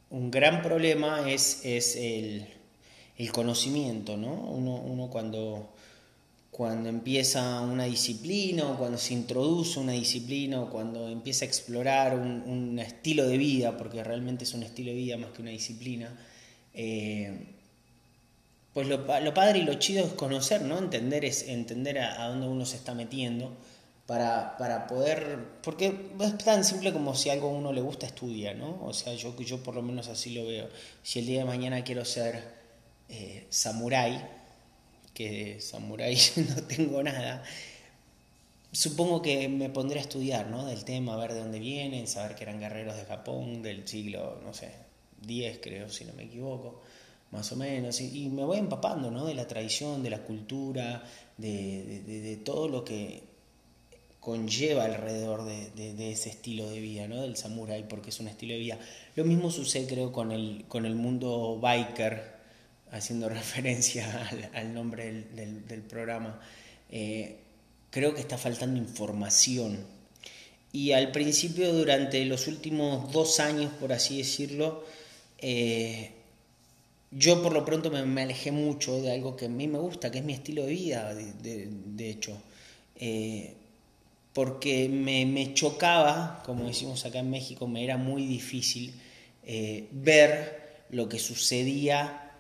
un 0.10 0.32
gran 0.32 0.62
problema 0.62 1.30
es, 1.30 1.62
es 1.64 1.96
el, 1.96 2.48
conocimiento, 3.32 4.18
¿no? 4.18 4.34
Uno, 4.34 5.10
cuando, 5.12 5.76
cuando 6.52 6.90
empieza 6.90 7.62
una 7.62 7.84
disciplina 7.84 8.70
o 8.70 8.78
cuando 8.78 8.98
se 8.98 9.14
introduce 9.14 9.80
una 9.80 9.92
disciplina 9.92 10.62
o 10.62 10.70
cuando 10.70 11.10
empieza 11.10 11.46
a 11.46 11.48
explorar 11.48 12.18
un, 12.18 12.80
estilo 12.80 13.28
de 13.28 13.38
vida, 13.38 13.78
porque 13.78 14.04
realmente 14.04 14.46
es 14.46 14.54
un 14.54 14.64
estilo 14.64 14.92
de 14.92 14.98
vida 14.98 15.18
más 15.18 15.32
que 15.32 15.42
una 15.42 15.52
disciplina, 15.52 16.18
eh, 16.74 17.56
pues 18.74 18.88
lo, 18.88 19.06
padre 19.06 19.60
y 19.60 19.64
lo 19.64 19.74
chido 19.76 20.06
es 20.06 20.14
conocer, 20.14 20.62
¿no? 20.62 20.78
Entender, 20.78 21.26
es, 21.26 21.48
entender 21.48 22.00
a 22.00 22.28
dónde 22.30 22.48
uno 22.48 22.66
se 22.66 22.78
está 22.78 22.94
metiendo 22.94 23.58
para, 24.10 24.58
para, 24.58 24.88
poder, 24.88 25.38
porque 25.62 26.10
es 26.20 26.38
tan 26.40 26.64
simple 26.64 26.92
como 26.92 27.14
si 27.14 27.30
algo 27.30 27.50
a 27.50 27.52
uno 27.52 27.72
le 27.72 27.80
gusta, 27.80 28.08
estudia, 28.08 28.56
¿no? 28.56 28.84
O 28.84 28.92
sea, 28.92 29.14
yo, 29.14 29.40
yo 29.40 29.62
por 29.62 29.76
lo 29.76 29.84
menos 29.84 30.08
así 30.08 30.34
lo 30.34 30.48
veo. 30.48 30.68
Si 31.04 31.20
el 31.20 31.28
día 31.28 31.42
de 31.42 31.46
mañana 31.46 31.84
quiero 31.84 32.04
ser 32.04 32.44
eh, 33.08 33.46
samurái, 33.52 34.28
que 35.14 35.62
samurái 35.62 36.18
no 36.56 36.64
tengo 36.64 37.04
nada, 37.04 37.44
supongo 38.72 39.22
que 39.22 39.48
me 39.48 39.70
pondré 39.70 40.00
a 40.00 40.02
estudiar, 40.02 40.48
¿no? 40.48 40.66
Del 40.66 40.86
tema, 40.86 41.16
ver 41.16 41.34
de 41.34 41.42
dónde 41.42 41.60
vienen, 41.60 42.08
saber 42.08 42.36
que 42.36 42.46
eran 42.46 42.60
guerreros 42.60 42.96
de 42.96 43.06
Japón 43.06 43.62
del 43.62 43.88
siglo, 43.88 44.42
no 44.44 44.56
sé, 44.56 44.72
10 45.22 45.60
creo, 45.62 45.88
si 45.88 46.06
no 46.06 46.14
me 46.14 46.24
equivoco, 46.24 46.82
más 47.30 47.52
o 47.52 47.56
menos, 47.56 48.02
y, 48.02 48.28
me 48.30 48.44
voy 48.44 48.58
empapando, 48.58 49.12
¿no? 49.12 49.28
De 49.28 49.36
la 49.36 49.46
tradición, 49.46 50.02
de 50.02 50.10
la 50.10 50.24
cultura, 50.24 51.04
de, 51.38 52.02
de 52.08 52.38
todo 52.38 52.68
lo 52.68 52.84
que 52.84 53.29
conlleva 54.20 54.86
alrededor 54.86 55.46
de, 55.46 56.12
ese 56.12 56.30
estilo 56.30 56.70
de 56.70 56.80
vida, 56.80 57.08
¿no? 57.08 57.22
del 57.22 57.38
samurái, 57.38 57.86
porque 57.88 58.10
es 58.10 58.20
un 58.20 58.28
estilo 58.28 58.54
de 58.54 58.60
vida. 58.60 58.80
Lo 59.16 59.24
mismo 59.24 59.52
sucede 59.52 59.88
creo 59.88 60.12
con 60.12 60.32
el, 60.32 60.66
con 60.68 60.86
el 60.86 60.96
mundo 60.96 61.58
biker, 61.62 62.40
haciendo 62.92 63.30
referencia 63.30 64.30
al, 64.54 64.74
nombre 64.74 65.26
del, 65.34 65.82
programa. 65.84 66.40
Eh, 66.92 67.38
creo 67.90 68.14
que 68.14 68.22
está 68.22 68.38
faltando 68.38 68.78
información. 68.78 69.80
Y 70.72 70.92
al 70.92 71.12
principio, 71.12 71.74
durante 71.74 72.24
los 72.26 72.48
últimos 72.48 73.12
dos 73.12 73.40
años, 73.40 73.72
por 73.80 73.92
así 73.92 74.18
decirlo, 74.18 74.84
eh, 75.40 76.12
yo 77.12 77.42
por 77.42 77.54
lo 77.54 77.66
pronto 77.66 77.90
me, 77.90 78.22
alejé 78.22 78.52
mucho 78.52 79.02
de 79.02 79.12
algo 79.12 79.36
que 79.36 79.46
a 79.46 79.50
mí 79.50 79.68
me 79.68 79.80
gusta, 79.80 80.12
que 80.12 80.20
es 80.20 80.24
mi 80.24 80.34
estilo 80.34 80.66
de 80.66 80.72
vida, 80.72 81.16
de, 81.16 82.10
hecho. 82.10 82.40
Eh, 82.96 83.56
porque 84.40 84.88
me, 84.88 85.54
chocaba, 85.54 86.42
como 86.46 86.68
decimos 86.68 87.06
acá 87.06 87.20
en 87.20 87.30
México, 87.30 87.68
me 87.68 87.84
era 87.84 87.98
muy 87.98 88.26
difícil 88.26 88.94
eh, 89.44 89.90
ver 89.92 90.86
lo 90.92 91.10
que 91.10 91.20
sucedía 91.20 92.32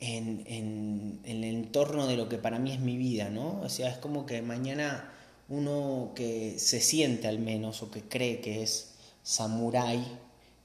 en, 0.00 1.20
el 1.24 1.44
entorno 1.44 2.08
de 2.08 2.16
lo 2.16 2.28
que 2.28 2.38
para 2.38 2.58
mí 2.58 2.72
es 2.72 2.80
mi 2.80 2.96
vida, 2.96 3.30
¿no? 3.30 3.60
O 3.60 3.68
sea, 3.68 3.88
es 3.88 3.98
como 3.98 4.26
que 4.26 4.42
mañana 4.42 5.12
uno 5.48 6.10
que 6.16 6.58
se 6.58 6.80
siente 6.80 7.28
al 7.28 7.38
menos 7.38 7.84
o 7.84 7.90
que 7.92 8.02
cree 8.02 8.40
que 8.40 8.64
es 8.64 8.94
samurái, 9.22 10.04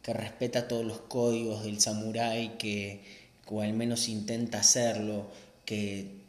que 0.01 0.13
respeta 0.13 0.67
todos 0.67 0.83
los 0.83 1.01
códigos 1.01 1.65
del 1.65 1.79
samurái, 1.81 2.57
que 2.57 3.03
o 3.45 3.61
al 3.61 3.73
menos 3.73 4.09
intenta 4.09 4.61
hacerlo, 4.61 5.27
que 5.65 6.22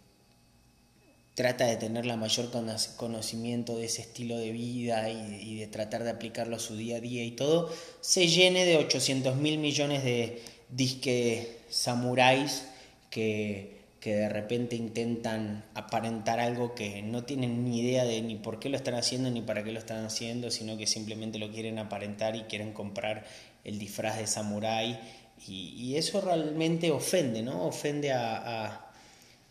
trata 1.35 1.67
de 1.67 1.77
tener 1.77 2.07
la 2.07 2.17
mayor 2.17 2.51
conocimiento 2.97 3.77
de 3.77 3.87
ese 3.87 4.03
estilo 4.03 4.39
de 4.39 4.53
vida 4.53 5.11
y, 5.11 5.57
de 5.59 5.67
tratar 5.67 6.05
de 6.05 6.11
aplicarlo 6.11 6.57
a 6.57 6.61
su 6.61 6.77
día 6.77 6.99
a 6.99 7.01
día 7.01 7.25
y 7.25 7.33
todo, 7.33 7.71
se 8.01 8.29
llene 8.29 8.65
de 8.65 8.77
800 8.77 9.37
mil 9.37 9.59
millones 9.59 10.05
de 10.05 10.41
disque 10.71 11.59
samuráis 11.69 12.67
que, 13.11 13.81
que 14.01 14.15
de 14.15 14.29
repente 14.29 14.77
intentan 14.77 15.65
aparentar 15.75 16.39
algo 16.39 16.75
que 16.75 17.03
no 17.03 17.25
tienen 17.25 17.65
ni 17.65 17.81
idea 17.81 18.05
de 18.05 18.23
ni 18.23 18.37
por 18.37 18.61
qué 18.61 18.69
lo 18.69 18.77
están 18.77 18.95
haciendo 18.95 19.31
ni 19.31 19.43
para 19.43 19.65
qué 19.65 19.73
lo 19.73 19.81
están 19.81 20.05
haciendo, 20.05 20.53
sino 20.53 20.77
que 20.77 20.87
simplemente 20.87 21.41
lo 21.41 21.51
quieren 21.51 21.79
aparentar 21.81 22.37
y 22.37 22.43
quieren 22.43 22.73
comprar 22.73 23.25
el 23.65 23.79
disfraz 23.81 24.19
de 24.19 24.27
samurái 24.29 25.01
y, 25.49 25.97
eso 25.97 26.21
realmente 26.21 26.91
ofende, 26.91 27.43
¿no? 27.43 27.67
Ofende 27.67 28.13
a 28.13 28.84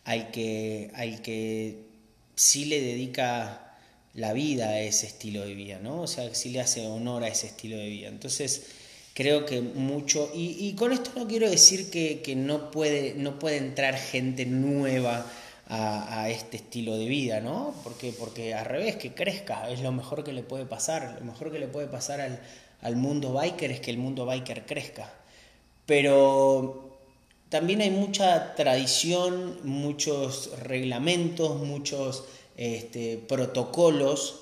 al 0.04 0.30
que, 0.30 0.90
al 0.94 1.22
que 1.22 1.84
sí 2.34 2.66
le 2.66 2.80
dedica 2.80 3.76
la 4.14 4.32
vida 4.32 4.68
a 4.68 4.80
ese 4.80 5.06
estilo 5.06 5.42
de 5.42 5.54
vida, 5.54 5.78
¿no? 5.82 6.02
O 6.02 6.06
sea, 6.06 6.28
que 6.28 6.34
sí 6.34 6.50
le 6.50 6.60
hace 6.60 6.86
honor 6.86 7.24
a 7.24 7.28
ese 7.28 7.48
estilo 7.48 7.76
de 7.76 7.88
vida. 7.88 8.08
Entonces, 8.08 8.66
creo 9.14 9.44
que 9.44 9.60
mucho, 9.60 10.30
y, 10.34 10.72
con 10.74 10.92
esto 10.92 11.10
no 11.16 11.26
quiero 11.26 11.50
decir 11.50 11.90
que, 11.90 12.34
no, 12.36 12.70
puede, 12.70 13.14
no 13.14 13.38
puede 13.38 13.56
entrar 13.56 13.96
gente 13.96 14.46
nueva 14.46 15.26
a, 15.68 16.28
este 16.30 16.58
estilo 16.58 16.96
de 16.96 17.06
vida, 17.06 17.40
¿no? 17.40 17.74
Porque, 17.82 18.12
porque 18.12 18.54
al 18.54 18.66
revés, 18.66 18.96
que 18.96 19.14
crezca, 19.14 19.70
es 19.70 19.80
lo 19.80 19.92
mejor 19.92 20.22
que 20.22 20.32
le 20.32 20.42
puede 20.42 20.66
pasar. 20.66 21.16
Lo 21.18 21.24
mejor 21.24 21.50
que 21.50 21.58
le 21.58 21.66
puede 21.66 21.88
pasar 21.88 22.20
al, 22.20 22.40
al 22.82 22.96
mundo 22.96 23.32
biker 23.32 23.70
es 23.70 23.80
que 23.80 23.90
el 23.90 23.98
mundo 23.98 24.26
biker 24.26 24.66
crezca. 24.66 25.12
Pero 25.86 26.93
también 27.48 27.80
hay 27.80 27.90
mucha 27.90 28.54
tradición, 28.54 29.58
muchos 29.62 30.50
reglamentos, 30.60 31.60
muchos 31.60 32.24
este, 32.56 33.18
protocolos 33.28 34.40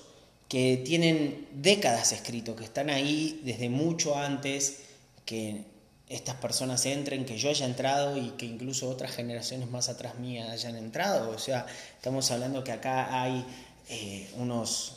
que 0.49 0.77
tienen 0.77 1.49
décadas 1.55 2.13
escritos, 2.13 2.57
que 2.57 2.65
están 2.65 2.91
ahí 2.91 3.41
desde 3.45 3.69
mucho 3.69 4.17
antes 4.17 4.81
que 5.25 5.65
estas 6.09 6.35
personas 6.37 6.85
entren, 6.85 7.25
que 7.25 7.39
yo 7.39 7.49
haya 7.49 7.65
entrado 7.65 8.19
y 8.19 8.31
que 8.33 8.45
incluso 8.45 8.91
otras 8.91 9.13
generaciones 9.13 9.71
más 9.71 9.89
atrás 9.89 10.19
mías 10.19 10.51
hayan 10.51 10.77
entrado. 10.77 11.31
O 11.31 11.39
sea, 11.39 11.67
estamos 11.97 12.31
hablando 12.31 12.63
que 12.65 12.73
acá 12.73 13.23
hay 13.23 13.47
eh, 13.89 14.31
unos 14.37 14.97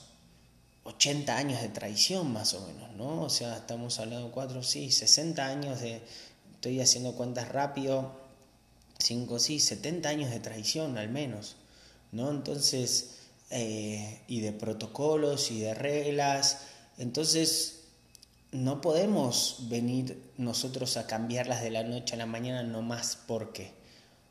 80 0.84 1.38
años 1.38 1.62
de 1.62 1.70
tradición 1.70 2.34
más 2.34 2.54
o 2.54 2.68
menos, 2.68 2.92
¿no? 2.98 3.22
O 3.22 3.30
sea, 3.30 3.56
estamos 3.56 3.98
hablando 4.00 4.28
de 4.28 4.34
cuatro, 4.34 4.62
sí, 4.62 4.92
60 4.92 5.46
años 5.46 5.80
de, 5.80 6.02
estoy 6.66 6.82
haciendo 6.82 7.14
cuentas 7.14 7.50
rápido, 7.50 8.12
5, 8.98 9.38
sí, 9.38 9.60
70 9.60 10.10
años 10.10 10.32
de 10.32 10.40
tradición 10.40 10.98
al 10.98 11.10
menos, 11.10 11.58
¿no? 12.12 12.32
Entonces, 12.32 13.20
eh, 13.52 14.22
y 14.28 14.40
de 14.40 14.52
protocolos 14.52 15.52
y 15.52 15.60
de 15.60 15.76
reglas, 15.76 16.62
entonces 16.98 17.84
no 18.52 18.82
podemos 18.82 19.68
venir 19.70 20.20
nosotros 20.38 20.98
a 20.98 21.06
cambiarlas 21.06 21.62
de 21.62 21.70
la 21.70 21.84
noche 21.84 22.16
a 22.16 22.18
la 22.18 22.26
mañana 22.26 22.64
no 22.64 22.82
más 22.82 23.16
porque, 23.28 23.72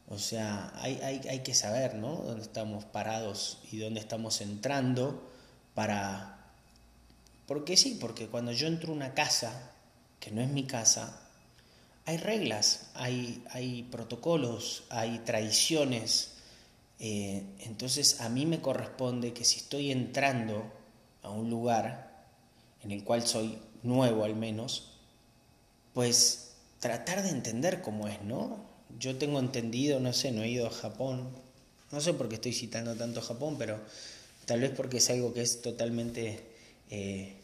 o 0.09 0.19
sea, 0.19 0.73
hay, 0.75 0.99
hay, 1.05 1.21
hay 1.29 1.39
que 1.45 1.55
saber, 1.55 1.95
¿no? 1.95 2.17
Dónde 2.17 2.43
estamos 2.43 2.85
parados 2.85 3.59
y 3.71 3.79
dónde 3.79 4.01
estamos 4.01 4.41
entrando 4.41 5.23
para... 5.77 6.51
Porque 7.47 7.77
sí, 7.77 7.97
porque 8.01 8.27
cuando 8.27 8.51
yo 8.51 8.67
entro 8.67 8.91
a 8.91 8.97
una 8.97 9.15
casa, 9.15 9.71
que 10.19 10.33
no 10.33 10.41
es 10.41 10.49
mi 10.49 10.65
casa, 10.65 11.21
hay 12.07 12.17
reglas, 12.19 12.91
hay, 12.95 13.89
protocolos, 13.91 14.85
hay 14.91 15.21
tradiciones. 15.21 16.33
Eh, 17.01 17.43
entonces 17.61 18.21
a 18.21 18.29
mí 18.29 18.47
me 18.47 18.61
corresponde 18.61 19.33
que 19.33 19.45
si 19.45 19.59
estoy 19.59 19.91
entrando 19.91 20.71
a 21.23 21.31
un 21.31 21.51
lugar 21.51 22.27
en 22.83 22.91
el 22.91 23.05
cual 23.05 23.27
soy 23.27 23.59
nuevo 23.83 24.25
al 24.25 24.37
menos, 24.37 24.93
pues 25.95 26.53
tratar 26.79 27.23
de 27.23 27.31
entender 27.31 27.81
cómo 27.81 28.09
es, 28.09 28.21
¿no? 28.23 28.59
Yo 28.99 29.17
tengo 29.17 29.41
entendido, 29.41 30.01
no 30.01 30.13
sé, 30.13 30.31
no 30.31 30.43
he 30.43 30.49
ido 30.49 30.67
a 30.67 30.71
Japón, 30.71 31.31
no 31.91 32.01
sé 32.01 32.13
por 32.13 32.29
qué 32.29 32.35
estoy 32.37 32.53
citando 32.53 32.95
tanto 32.95 33.23
Japón, 33.23 33.57
pero 33.59 33.81
tal 34.45 34.61
vez 34.61 34.73
porque 34.77 34.99
es 34.99 35.11
algo 35.11 35.33
que 35.33 35.43
es 35.43 35.63
totalmente 35.63 36.41
eh, 36.91 37.35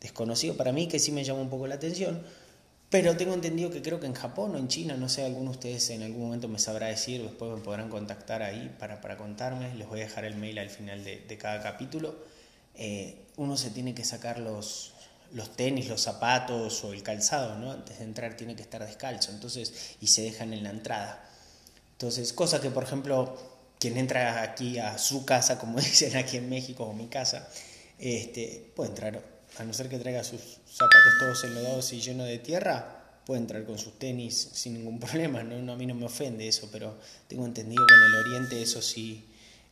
desconocido 0.00 0.56
para 0.56 0.72
mí, 0.72 0.88
que 0.88 0.98
sí 0.98 1.12
me 1.12 1.24
llama 1.24 1.40
un 1.40 1.50
poco 1.50 1.66
la 1.66 1.76
atención, 1.76 2.22
pero 2.94 3.16
tengo 3.16 3.34
entendido 3.34 3.72
que 3.72 3.82
creo 3.82 3.98
que 3.98 4.06
en 4.06 4.14
Japón 4.14 4.54
o 4.54 4.56
en 4.56 4.68
China, 4.68 4.96
no 4.96 5.08
sé, 5.08 5.24
alguno 5.24 5.50
de 5.50 5.56
ustedes 5.56 5.90
en 5.90 6.04
algún 6.04 6.26
momento 6.26 6.46
me 6.46 6.60
sabrá 6.60 6.86
decir, 6.86 7.20
después 7.24 7.50
me 7.50 7.60
podrán 7.60 7.88
contactar 7.88 8.40
ahí 8.44 8.72
para, 8.78 9.00
para 9.00 9.16
contarme, 9.16 9.74
les 9.74 9.88
voy 9.88 9.98
a 9.98 10.04
dejar 10.04 10.24
el 10.24 10.36
mail 10.36 10.60
al 10.60 10.70
final 10.70 11.02
de, 11.02 11.36
cada 11.36 11.60
capítulo. 11.60 12.14
Eh, 12.76 13.26
uno 13.36 13.56
se 13.56 13.70
tiene 13.70 13.96
que 13.96 14.04
sacar 14.04 14.38
los, 14.38 14.92
los 15.32 15.56
tenis, 15.56 15.88
los 15.88 16.02
zapatos 16.02 16.84
o 16.84 16.92
el 16.92 17.02
calzado, 17.02 17.58
¿no? 17.58 17.72
Antes 17.72 17.98
de 17.98 18.04
entrar 18.04 18.36
tiene 18.36 18.54
que 18.54 18.62
estar 18.62 18.86
descalzo, 18.86 19.32
entonces, 19.32 19.96
y 20.00 20.06
se 20.06 20.22
dejan 20.22 20.52
en 20.52 20.62
la 20.62 20.70
entrada. 20.70 21.28
Entonces, 21.94 22.32
cosa 22.32 22.60
que, 22.60 22.70
por 22.70 22.84
ejemplo, 22.84 23.36
quien 23.80 23.96
entra 23.96 24.40
aquí 24.40 24.78
a 24.78 24.98
su 24.98 25.24
casa, 25.24 25.58
como 25.58 25.78
dicen 25.80 26.16
aquí 26.16 26.36
en 26.36 26.48
México, 26.48 26.84
o 26.84 26.92
mi 26.92 27.08
casa, 27.08 27.48
este, 27.98 28.70
puede 28.76 28.90
entrar, 28.90 29.33
a 29.58 29.64
no 29.64 29.72
ser 29.72 29.88
que 29.88 29.98
traiga 29.98 30.24
sus 30.24 30.40
zapatos 30.66 31.12
todos 31.20 31.44
enlodados 31.44 31.92
y 31.92 32.00
llenos 32.00 32.26
de 32.26 32.38
tierra, 32.38 33.20
puede 33.24 33.40
entrar 33.40 33.64
con 33.64 33.78
sus 33.78 33.98
tenis 33.98 34.50
sin 34.52 34.74
ningún 34.74 34.98
problema, 35.00 35.42
¿no? 35.42 35.72
a 35.72 35.76
mí 35.76 35.86
no 35.86 35.94
me 35.94 36.06
ofende 36.06 36.46
eso, 36.48 36.68
pero 36.72 36.96
tengo 37.28 37.44
entendido 37.46 37.84
que 37.86 37.94
en 37.94 38.02
el 38.02 38.26
Oriente 38.26 38.62
eso 38.62 38.82
sí, 38.82 39.24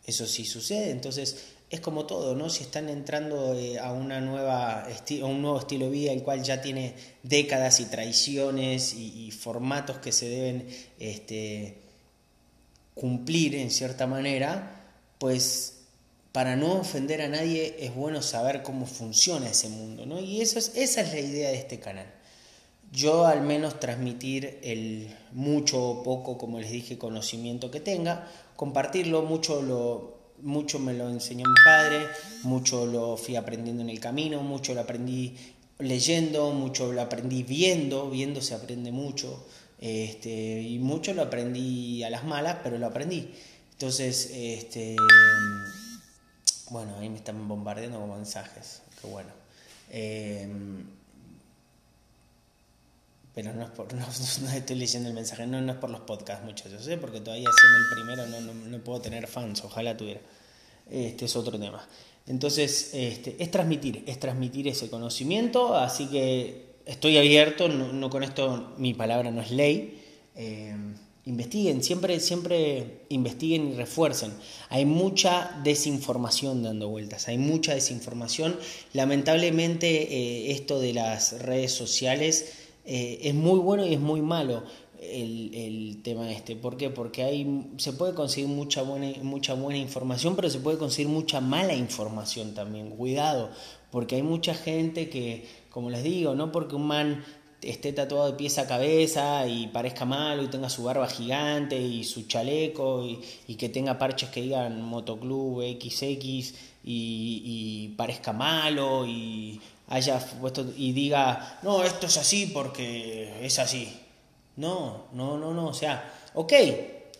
eso 0.06 0.26
sí 0.26 0.44
sucede, 0.44 0.90
entonces 0.90 1.36
es 1.72 1.80
como 1.80 2.04
todo, 2.04 2.36
¿no? 2.36 2.50
Si 2.50 2.64
están 2.64 2.90
entrando 2.90 3.54
eh, 3.54 3.78
a, 3.78 3.92
una 3.92 4.20
nueva 4.20 4.82
a 4.84 5.24
un 5.24 5.40
nuevo 5.40 5.58
estilo 5.58 5.86
de 5.86 5.90
vida, 5.90 6.12
el 6.12 6.22
cual 6.22 6.42
ya 6.42 6.60
tiene 6.60 6.94
décadas 7.22 7.80
y 7.80 7.86
tradiciones 7.86 8.92
y, 8.92 9.30
formatos 9.30 9.96
que 9.96 10.12
se 10.12 10.28
deben 10.28 10.68
este, 10.98 11.78
cumplir 12.94 13.54
en 13.54 13.70
cierta 13.70 14.06
manera, 14.06 14.82
pues 15.16 15.81
para 16.32 16.56
no 16.56 16.80
ofender 16.80 17.20
a 17.20 17.28
nadie 17.28 17.76
es 17.78 17.94
bueno 17.94 18.22
saber 18.22 18.62
cómo 18.62 18.86
funciona 18.86 19.50
ese 19.50 19.68
mundo, 19.68 20.06
¿no? 20.06 20.18
Y 20.18 20.40
eso 20.40 20.58
es, 20.58 20.72
esa 20.74 21.02
es 21.02 21.12
la 21.12 21.20
idea 21.20 21.50
de 21.50 21.56
este 21.56 21.78
canal. 21.78 22.06
Yo 22.90 23.26
al 23.26 23.42
menos 23.42 23.78
transmitir 23.78 24.58
el 24.62 25.14
mucho 25.32 25.82
o 25.82 26.02
poco, 26.02 26.38
como 26.38 26.58
les 26.58 26.70
dije, 26.70 26.98
conocimiento 26.98 27.70
que 27.70 27.80
tenga, 27.80 28.28
compartirlo, 28.56 29.22
mucho 29.22 29.62
lo, 29.62 30.18
mucho 30.40 30.78
me 30.78 30.94
lo 30.94 31.08
enseñó 31.08 31.46
mi 31.46 31.54
padre, 31.64 32.06
mucho 32.42 32.86
lo 32.86 33.16
fui 33.16 33.36
aprendiendo 33.36 33.82
en 33.82 33.90
el 33.90 34.00
camino, 34.00 34.42
mucho 34.42 34.74
lo 34.74 34.80
aprendí 34.80 35.36
leyendo, 35.78 36.52
mucho 36.52 36.92
lo 36.92 37.02
aprendí 37.02 37.42
viendo, 37.42 38.08
viendo 38.10 38.40
se 38.40 38.54
aprende 38.54 38.90
mucho, 38.90 39.46
este, 39.80 40.62
y 40.62 40.78
mucho 40.78 41.12
lo 41.12 41.22
aprendí 41.22 42.02
a 42.04 42.10
las 42.10 42.24
malas, 42.24 42.58
pero 42.62 42.78
lo 42.78 42.86
aprendí. 42.86 43.28
Entonces, 43.72 44.30
este, 44.32 44.96
bueno, 46.72 46.96
ahí 46.98 47.08
me 47.08 47.16
están 47.16 47.46
bombardeando 47.46 48.00
con 48.00 48.10
mensajes, 48.10 48.82
qué 49.00 49.06
bueno. 49.06 49.30
Em, 49.90 50.86
pero 53.34 53.52
no 53.52 53.62
es 53.62 53.70
por, 53.70 53.92
no, 53.94 54.06
estoy 54.52 54.76
leyendo 54.76 55.08
el 55.08 55.14
mensaje, 55.14 55.46
no, 55.46 55.60
no 55.60 55.72
es 55.72 55.78
por 55.78 55.90
los 55.90 56.00
podcasts 56.00 56.44
muchachos, 56.44 56.86
¿eh? 56.88 56.96
porque 56.96 57.20
todavía 57.20 57.48
siendo 57.60 57.78
el 57.78 57.94
primero 57.94 58.26
no, 58.26 58.40
no, 58.40 58.68
no, 58.68 58.84
puedo 58.84 59.00
tener 59.00 59.26
fans, 59.26 59.62
ojalá 59.64 59.96
tuviera. 59.96 60.20
Este 60.90 61.26
es 61.26 61.36
otro 61.36 61.58
tema. 61.58 61.86
Entonces, 62.26 62.90
este, 62.92 63.36
es 63.38 63.50
transmitir, 63.50 64.04
es 64.06 64.18
transmitir 64.18 64.68
ese 64.68 64.88
conocimiento, 64.88 65.76
así 65.76 66.06
que 66.06 66.76
estoy 66.86 67.18
abierto, 67.18 67.68
no, 67.68 68.10
con 68.10 68.22
esto 68.22 68.74
mi 68.78 68.94
palabra 68.94 69.30
no 69.30 69.42
es 69.42 69.50
ley. 69.50 70.02
Eh, 70.34 70.74
investiguen, 71.24 71.82
siempre, 71.82 72.18
siempre 72.20 73.04
investiguen 73.08 73.68
y 73.68 73.74
refuercen. 73.74 74.32
Hay 74.68 74.84
mucha 74.84 75.60
desinformación 75.62 76.62
dando 76.62 76.88
vueltas, 76.88 77.28
hay 77.28 77.38
mucha 77.38 77.74
desinformación. 77.74 78.56
Lamentablemente 78.92 79.88
eh, 79.88 80.52
esto 80.52 80.80
de 80.80 80.94
las 80.94 81.40
redes 81.42 81.72
sociales 81.72 82.52
eh, 82.84 83.20
es 83.22 83.34
muy 83.34 83.60
bueno 83.60 83.86
y 83.86 83.94
es 83.94 84.00
muy 84.00 84.20
malo 84.20 84.64
el, 85.00 85.54
el, 85.54 86.02
tema 86.02 86.30
este. 86.32 86.56
¿Por 86.56 86.76
qué? 86.76 86.90
Porque 86.90 87.22
hay, 87.22 87.70
se 87.76 87.92
puede 87.92 88.14
conseguir 88.14 88.48
mucha 88.48 88.82
buena, 88.82 89.12
mucha 89.22 89.54
buena 89.54 89.78
información, 89.78 90.36
pero 90.36 90.48
se 90.50 90.58
puede 90.58 90.78
conseguir 90.78 91.10
mucha 91.10 91.40
mala 91.40 91.74
información 91.74 92.54
también. 92.54 92.90
Cuidado, 92.90 93.50
porque 93.90 94.16
hay 94.16 94.22
mucha 94.22 94.54
gente 94.54 95.08
que, 95.08 95.46
como 95.70 95.90
les 95.90 96.02
digo, 96.02 96.34
no 96.34 96.52
porque 96.52 96.76
un 96.76 96.86
man 96.86 97.24
esté 97.62 97.92
tatuado 97.92 98.30
de 98.30 98.36
pies 98.36 98.58
a 98.58 98.66
cabeza 98.66 99.46
y 99.46 99.68
parezca 99.68 100.04
malo 100.04 100.42
y 100.42 100.48
tenga 100.48 100.68
su 100.68 100.84
barba 100.84 101.06
gigante 101.08 101.78
y 101.78 102.04
su 102.04 102.26
chaleco 102.26 103.04
y, 103.06 103.54
que 103.54 103.68
tenga 103.68 103.98
parches 103.98 104.30
que 104.30 104.42
digan 104.42 104.82
motoclub 104.82 105.62
XX 105.62 106.02
y, 106.02 106.52
y 106.84 107.88
parezca 107.96 108.32
malo 108.32 109.06
y 109.06 109.60
haya 109.88 110.18
puesto 110.40 110.64
y 110.76 110.92
diga, 110.92 111.58
no, 111.62 111.84
esto 111.84 112.06
es 112.06 112.16
así 112.16 112.46
porque 112.46 113.44
es 113.44 113.58
así. 113.58 113.92
No, 114.56 115.04
no, 115.12 115.38
no, 115.38 115.52
no. 115.52 115.68
O 115.68 115.74
sea, 115.74 116.12
ok, 116.34 116.52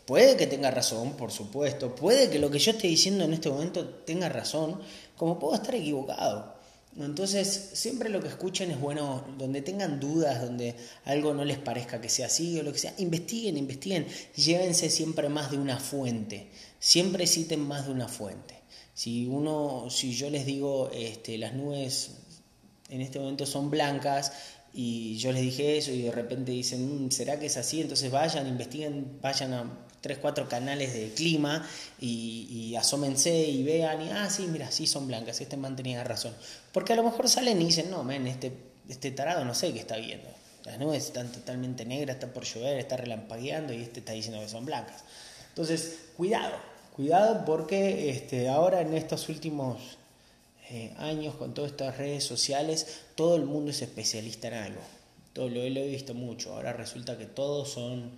puede 0.06 0.36
que 0.36 0.46
tenga 0.46 0.70
razón, 0.70 1.12
por 1.12 1.30
supuesto. 1.30 1.94
Puede 1.94 2.30
que 2.30 2.38
lo 2.38 2.50
que 2.50 2.58
yo 2.58 2.72
esté 2.72 2.88
diciendo 2.88 3.24
en 3.24 3.34
este 3.34 3.50
momento 3.50 3.86
tenga 3.86 4.28
razón, 4.28 4.80
como 5.16 5.38
puedo 5.38 5.54
estar 5.54 5.74
equivocado. 5.74 6.54
Entonces, 6.98 7.70
siempre 7.72 8.10
lo 8.10 8.20
que 8.20 8.28
escuchen 8.28 8.70
es 8.70 8.78
bueno, 8.78 9.24
donde 9.38 9.62
tengan 9.62 9.98
dudas, 9.98 10.42
donde 10.42 10.76
algo 11.04 11.32
no 11.32 11.44
les 11.44 11.58
parezca 11.58 12.00
que 12.00 12.10
sea 12.10 12.26
así 12.26 12.58
o 12.58 12.62
lo 12.62 12.72
que 12.72 12.78
sea, 12.78 12.94
investiguen, 12.98 13.56
investiguen, 13.56 14.06
llévense 14.36 14.90
siempre 14.90 15.30
más 15.30 15.50
de 15.50 15.58
una 15.58 15.78
fuente, 15.78 16.48
siempre 16.78 17.26
citen 17.26 17.60
más 17.60 17.86
de 17.86 17.92
una 17.92 18.08
fuente. 18.08 18.60
Si 18.92 19.26
uno, 19.26 19.88
si 19.88 20.12
yo 20.12 20.28
les 20.28 20.44
digo, 20.44 20.90
este, 20.92 21.38
las 21.38 21.54
nubes 21.54 22.10
en 22.90 23.00
este 23.00 23.18
momento 23.18 23.46
son 23.46 23.70
blancas 23.70 24.32
y 24.74 25.16
yo 25.16 25.32
les 25.32 25.40
dije 25.40 25.78
eso 25.78 25.92
y 25.92 26.02
de 26.02 26.10
repente 26.10 26.52
dicen, 26.52 27.06
mm, 27.06 27.10
¿será 27.10 27.38
que 27.38 27.46
es 27.46 27.56
así? 27.56 27.80
Entonces 27.80 28.10
vayan, 28.10 28.46
investiguen, 28.46 29.18
vayan 29.22 29.54
a 29.54 29.86
tres, 30.02 30.18
cuatro 30.18 30.46
canales 30.48 30.92
de 30.92 31.14
clima 31.14 31.66
y, 31.98 32.46
y 32.50 32.76
asómense 32.76 33.34
y 33.34 33.62
vean 33.62 34.02
y, 34.02 34.10
ah, 34.10 34.28
sí, 34.28 34.46
mira, 34.48 34.70
sí 34.70 34.86
son 34.86 35.06
blancas, 35.06 35.40
este 35.40 35.56
man 35.56 35.74
tenía 35.74 36.04
razón. 36.04 36.34
Porque 36.72 36.92
a 36.92 36.96
lo 36.96 37.04
mejor 37.04 37.30
salen 37.30 37.62
y 37.62 37.66
dicen, 37.66 37.90
no, 37.90 38.04
men, 38.04 38.26
este, 38.26 38.52
este 38.88 39.10
tarado 39.12 39.44
no 39.46 39.54
sé 39.54 39.72
qué 39.72 39.78
está 39.78 39.96
viendo. 39.96 40.28
Las 40.64 40.78
nubes 40.78 41.06
están 41.06 41.32
totalmente 41.32 41.84
negras, 41.86 42.16
está 42.16 42.32
por 42.32 42.44
llover, 42.44 42.78
está 42.78 42.96
relampagueando 42.96 43.72
y 43.72 43.80
este 43.80 44.00
está 44.00 44.12
diciendo 44.12 44.40
que 44.40 44.48
son 44.48 44.66
blancas. 44.66 45.02
Entonces, 45.48 45.98
cuidado, 46.16 46.56
cuidado 46.94 47.44
porque 47.44 48.10
este, 48.10 48.48
ahora 48.48 48.80
en 48.80 48.94
estos 48.94 49.28
últimos 49.28 49.98
eh, 50.70 50.94
años 50.98 51.34
con 51.34 51.52
todas 51.52 51.72
estas 51.72 51.98
redes 51.98 52.24
sociales, 52.24 53.02
todo 53.14 53.36
el 53.36 53.44
mundo 53.44 53.72
es 53.72 53.82
especialista 53.82 54.48
en 54.48 54.54
algo. 54.54 54.80
Todo 55.32 55.48
lo, 55.48 55.60
he 55.60 55.86
visto 55.88 56.14
mucho. 56.14 56.54
Ahora 56.54 56.72
resulta 56.72 57.18
que 57.18 57.26
todos 57.26 57.70
son. 57.70 58.12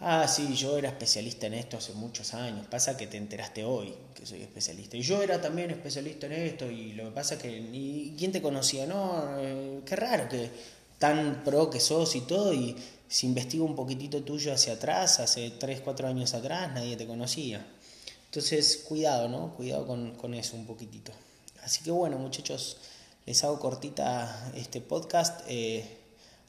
Ah, 0.00 0.26
sí, 0.28 0.54
yo 0.54 0.76
era 0.76 0.88
especialista 0.88 1.46
en 1.46 1.54
esto 1.54 1.76
hace 1.76 1.92
muchos 1.94 2.34
años. 2.34 2.66
Pasa 2.66 2.96
que 2.96 3.06
te 3.06 3.16
enteraste 3.16 3.64
hoy 3.64 3.94
que 4.14 4.26
soy 4.26 4.42
especialista. 4.42 4.96
Y 4.96 5.02
yo 5.02 5.22
era 5.22 5.40
también 5.40 5.70
especialista 5.70 6.26
en 6.26 6.32
esto. 6.32 6.70
Y 6.70 6.92
lo 6.92 7.04
que 7.04 7.10
pasa 7.10 7.38
que. 7.38 7.48
¿y 7.50 8.14
¿Quién 8.18 8.32
te 8.32 8.42
conocía? 8.42 8.86
No, 8.86 9.38
eh, 9.38 9.80
qué 9.86 9.96
raro 9.96 10.28
que 10.28 10.50
tan 10.98 11.42
pro 11.44 11.70
que 11.70 11.80
sos 11.80 12.16
y 12.16 12.22
todo. 12.22 12.52
Y 12.52 12.76
si 13.08 13.26
investigo 13.26 13.64
un 13.64 13.76
poquitito 13.76 14.22
tuyo 14.22 14.52
hacia 14.52 14.74
atrás, 14.74 15.20
hace 15.20 15.50
3, 15.50 15.80
4 15.80 16.08
años 16.08 16.34
atrás, 16.34 16.72
nadie 16.74 16.96
te 16.96 17.06
conocía. 17.06 17.64
Entonces, 18.26 18.84
cuidado, 18.88 19.28
¿no? 19.28 19.54
Cuidado 19.54 19.86
con, 19.86 20.16
con 20.16 20.34
eso 20.34 20.56
un 20.56 20.66
poquitito. 20.66 21.12
Así 21.62 21.82
que 21.82 21.90
bueno, 21.90 22.18
muchachos, 22.18 22.76
les 23.26 23.42
hago 23.44 23.58
cortita 23.58 24.52
este 24.54 24.80
podcast. 24.80 25.40
Eh, 25.48 25.98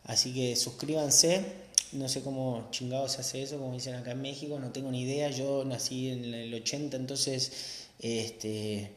así 0.06 0.34
que 0.34 0.56
suscríbanse. 0.56 1.65
No 1.96 2.10
sé 2.10 2.22
cómo 2.22 2.68
chingado 2.72 3.08
se 3.08 3.22
hace 3.22 3.44
eso, 3.44 3.58
como 3.58 3.74
dicen 3.74 3.96
acá 3.96 4.12
en 4.12 4.22
México, 4.22 4.60
no 4.60 4.72
tengo 4.72 4.92
ni 4.92 5.02
idea. 5.04 5.30
Yo 5.30 5.64
nací 5.66 6.10
en 6.10 6.34
el 6.34 6.54
80, 6.54 6.98
entonces 6.98 7.88
este, 8.00 8.92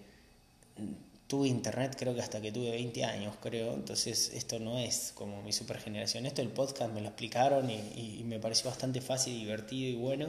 tuve 1.27 1.49
internet 1.49 1.95
creo 1.99 2.15
que 2.15 2.21
hasta 2.21 2.41
que 2.41 2.53
tuve 2.53 2.71
20 2.71 3.05
años, 3.05 3.35
creo. 3.41 3.75
Entonces 3.75 4.33
esto 4.35 4.59
no 4.59 4.79
es 4.79 5.13
como 5.15 5.43
mi 5.43 5.53
super 5.53 5.79
generación. 5.79 6.27
Esto 6.27 6.43
el 6.43 6.49
podcast 6.49 6.93
me 6.93 7.01
lo 7.01 7.09
explicaron 7.09 7.71
y, 7.71 8.21
y 8.21 8.25
me 8.25 8.39
pareció 8.41 8.71
bastante 8.71 9.01
fácil, 9.01 9.39
divertido 9.39 9.91
y 9.91 9.95
bueno. 9.95 10.27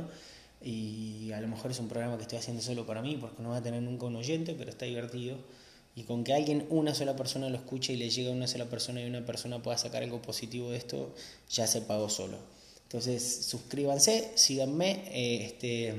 Y 0.61 1.31
a 1.31 1.41
lo 1.41 1.47
mejor 1.47 1.71
es 1.71 1.79
un 1.79 1.87
programa 1.87 2.17
que 2.17 2.23
estoy 2.23 2.37
haciendo 2.37 2.61
solo 2.61 2.85
para 2.85 3.01
mí 3.01 3.17
porque 3.19 3.41
no 3.41 3.49
va 3.49 3.57
a 3.57 3.63
tener 3.63 3.81
nunca 3.81 4.05
un 4.05 4.15
oyente, 4.15 4.55
pero 4.55 4.69
está 4.69 4.85
divertido 4.85 5.37
y 5.99 6.03
con 6.03 6.23
que 6.23 6.33
alguien, 6.33 6.65
una 6.69 6.95
sola 6.95 7.15
persona 7.15 7.49
lo 7.49 7.57
escuche 7.57 7.91
y 7.91 7.97
le 7.97 8.09
llegue 8.09 8.29
a 8.29 8.31
una 8.31 8.47
sola 8.47 8.65
persona 8.69 9.01
y 9.01 9.05
una 9.05 9.25
persona 9.25 9.61
pueda 9.61 9.77
sacar 9.77 10.01
algo 10.01 10.21
positivo 10.21 10.71
de 10.71 10.77
esto, 10.77 11.13
ya 11.49 11.67
se 11.67 11.81
pagó 11.81 12.09
solo. 12.09 12.37
Entonces, 12.89 13.45
suscríbanse, 13.45 14.31
síganme, 14.33 15.03
eh, 15.11 15.45
este, 15.45 15.93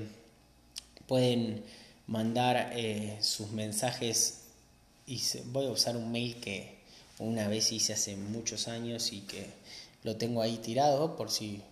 pueden 1.07 1.63
mandar 2.09 2.73
eh, 2.75 3.17
sus 3.21 3.53
mensajes 3.53 4.41
voy 5.47 5.67
a 5.67 5.71
usar 5.71 5.97
un 5.97 6.11
mail 6.11 6.37
que 6.41 6.79
una 7.19 7.49
vez 7.49 7.71
hice 7.71 7.93
hace 7.93 8.17
muchos 8.17 8.69
años 8.69 9.13
y 9.13 9.21
que 9.21 9.47
lo 10.03 10.17
tengo 10.17 10.43
ahí 10.43 10.57
tirado 10.59 11.17
por 11.17 11.31
si 11.31 11.63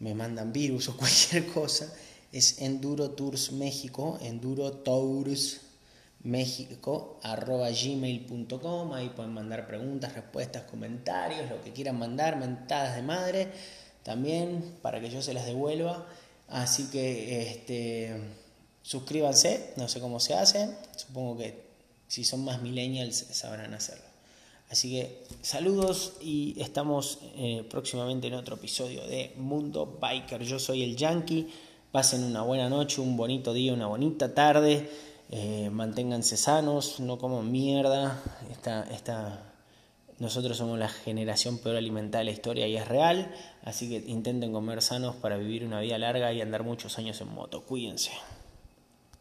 me 0.00 0.14
mandan 0.14 0.52
virus 0.52 0.88
o 0.90 0.96
cualquier 0.96 1.46
cosa. 1.46 1.92
Es 2.32 2.60
Enduro 2.60 3.10
Tours 3.10 3.52
México, 3.52 4.18
Enduro 4.20 4.72
Tours 4.72 5.60
México, 6.24 7.20
arroba 7.22 7.70
gmail.com. 7.70 8.92
Ahí 8.92 9.10
pueden 9.10 9.32
mandar 9.32 9.68
preguntas, 9.68 10.14
respuestas, 10.14 10.64
comentarios, 10.64 11.48
lo 11.48 11.62
que 11.62 11.72
quieran 11.72 11.98
mandar, 11.98 12.36
mentadas 12.36 12.96
de 12.96 13.02
madre 13.02 13.48
también 14.04 14.76
para 14.82 15.00
que 15.00 15.10
yo 15.10 15.20
se 15.22 15.34
las 15.34 15.46
devuelva. 15.46 16.06
Así 16.48 16.84
que 16.90 17.42
este, 17.50 18.16
suscríbanse, 18.82 19.72
no 19.76 19.88
sé 19.88 19.98
cómo 19.98 20.20
se 20.20 20.34
hace, 20.34 20.70
supongo 20.96 21.38
que 21.38 21.64
si 22.06 22.22
son 22.22 22.44
más 22.44 22.62
millennials 22.62 23.16
sabrán 23.32 23.74
hacerlo. 23.74 24.04
Así 24.70 24.90
que 24.90 25.24
saludos 25.42 26.14
y 26.20 26.60
estamos 26.60 27.18
eh, 27.36 27.66
próximamente 27.68 28.26
en 28.28 28.34
otro 28.34 28.56
episodio 28.56 29.06
de 29.06 29.32
Mundo 29.36 29.98
Biker. 30.00 30.42
Yo 30.42 30.58
soy 30.58 30.82
el 30.82 30.96
Yankee. 30.96 31.48
Pasen 31.92 32.24
una 32.24 32.42
buena 32.42 32.68
noche, 32.68 33.00
un 33.00 33.16
bonito 33.16 33.52
día, 33.52 33.72
una 33.72 33.86
bonita 33.86 34.34
tarde. 34.34 34.90
Eh, 35.30 35.70
manténganse 35.70 36.36
sanos, 36.36 36.98
no 36.98 37.18
coman 37.18 37.52
mierda. 37.52 38.20
Esta, 38.50 38.82
esta 38.90 39.53
nosotros 40.18 40.56
somos 40.56 40.78
la 40.78 40.88
generación 40.88 41.58
peor 41.58 41.76
alimentada 41.76 42.20
de 42.20 42.26
la 42.26 42.30
historia 42.30 42.66
y 42.66 42.76
es 42.76 42.86
real, 42.86 43.34
así 43.62 43.88
que 43.88 44.10
intenten 44.10 44.52
comer 44.52 44.82
sanos 44.82 45.16
para 45.16 45.36
vivir 45.36 45.64
una 45.64 45.80
vida 45.80 45.98
larga 45.98 46.32
y 46.32 46.40
andar 46.40 46.62
muchos 46.62 46.98
años 46.98 47.20
en 47.20 47.28
moto. 47.28 47.62
Cuídense. 47.64 48.12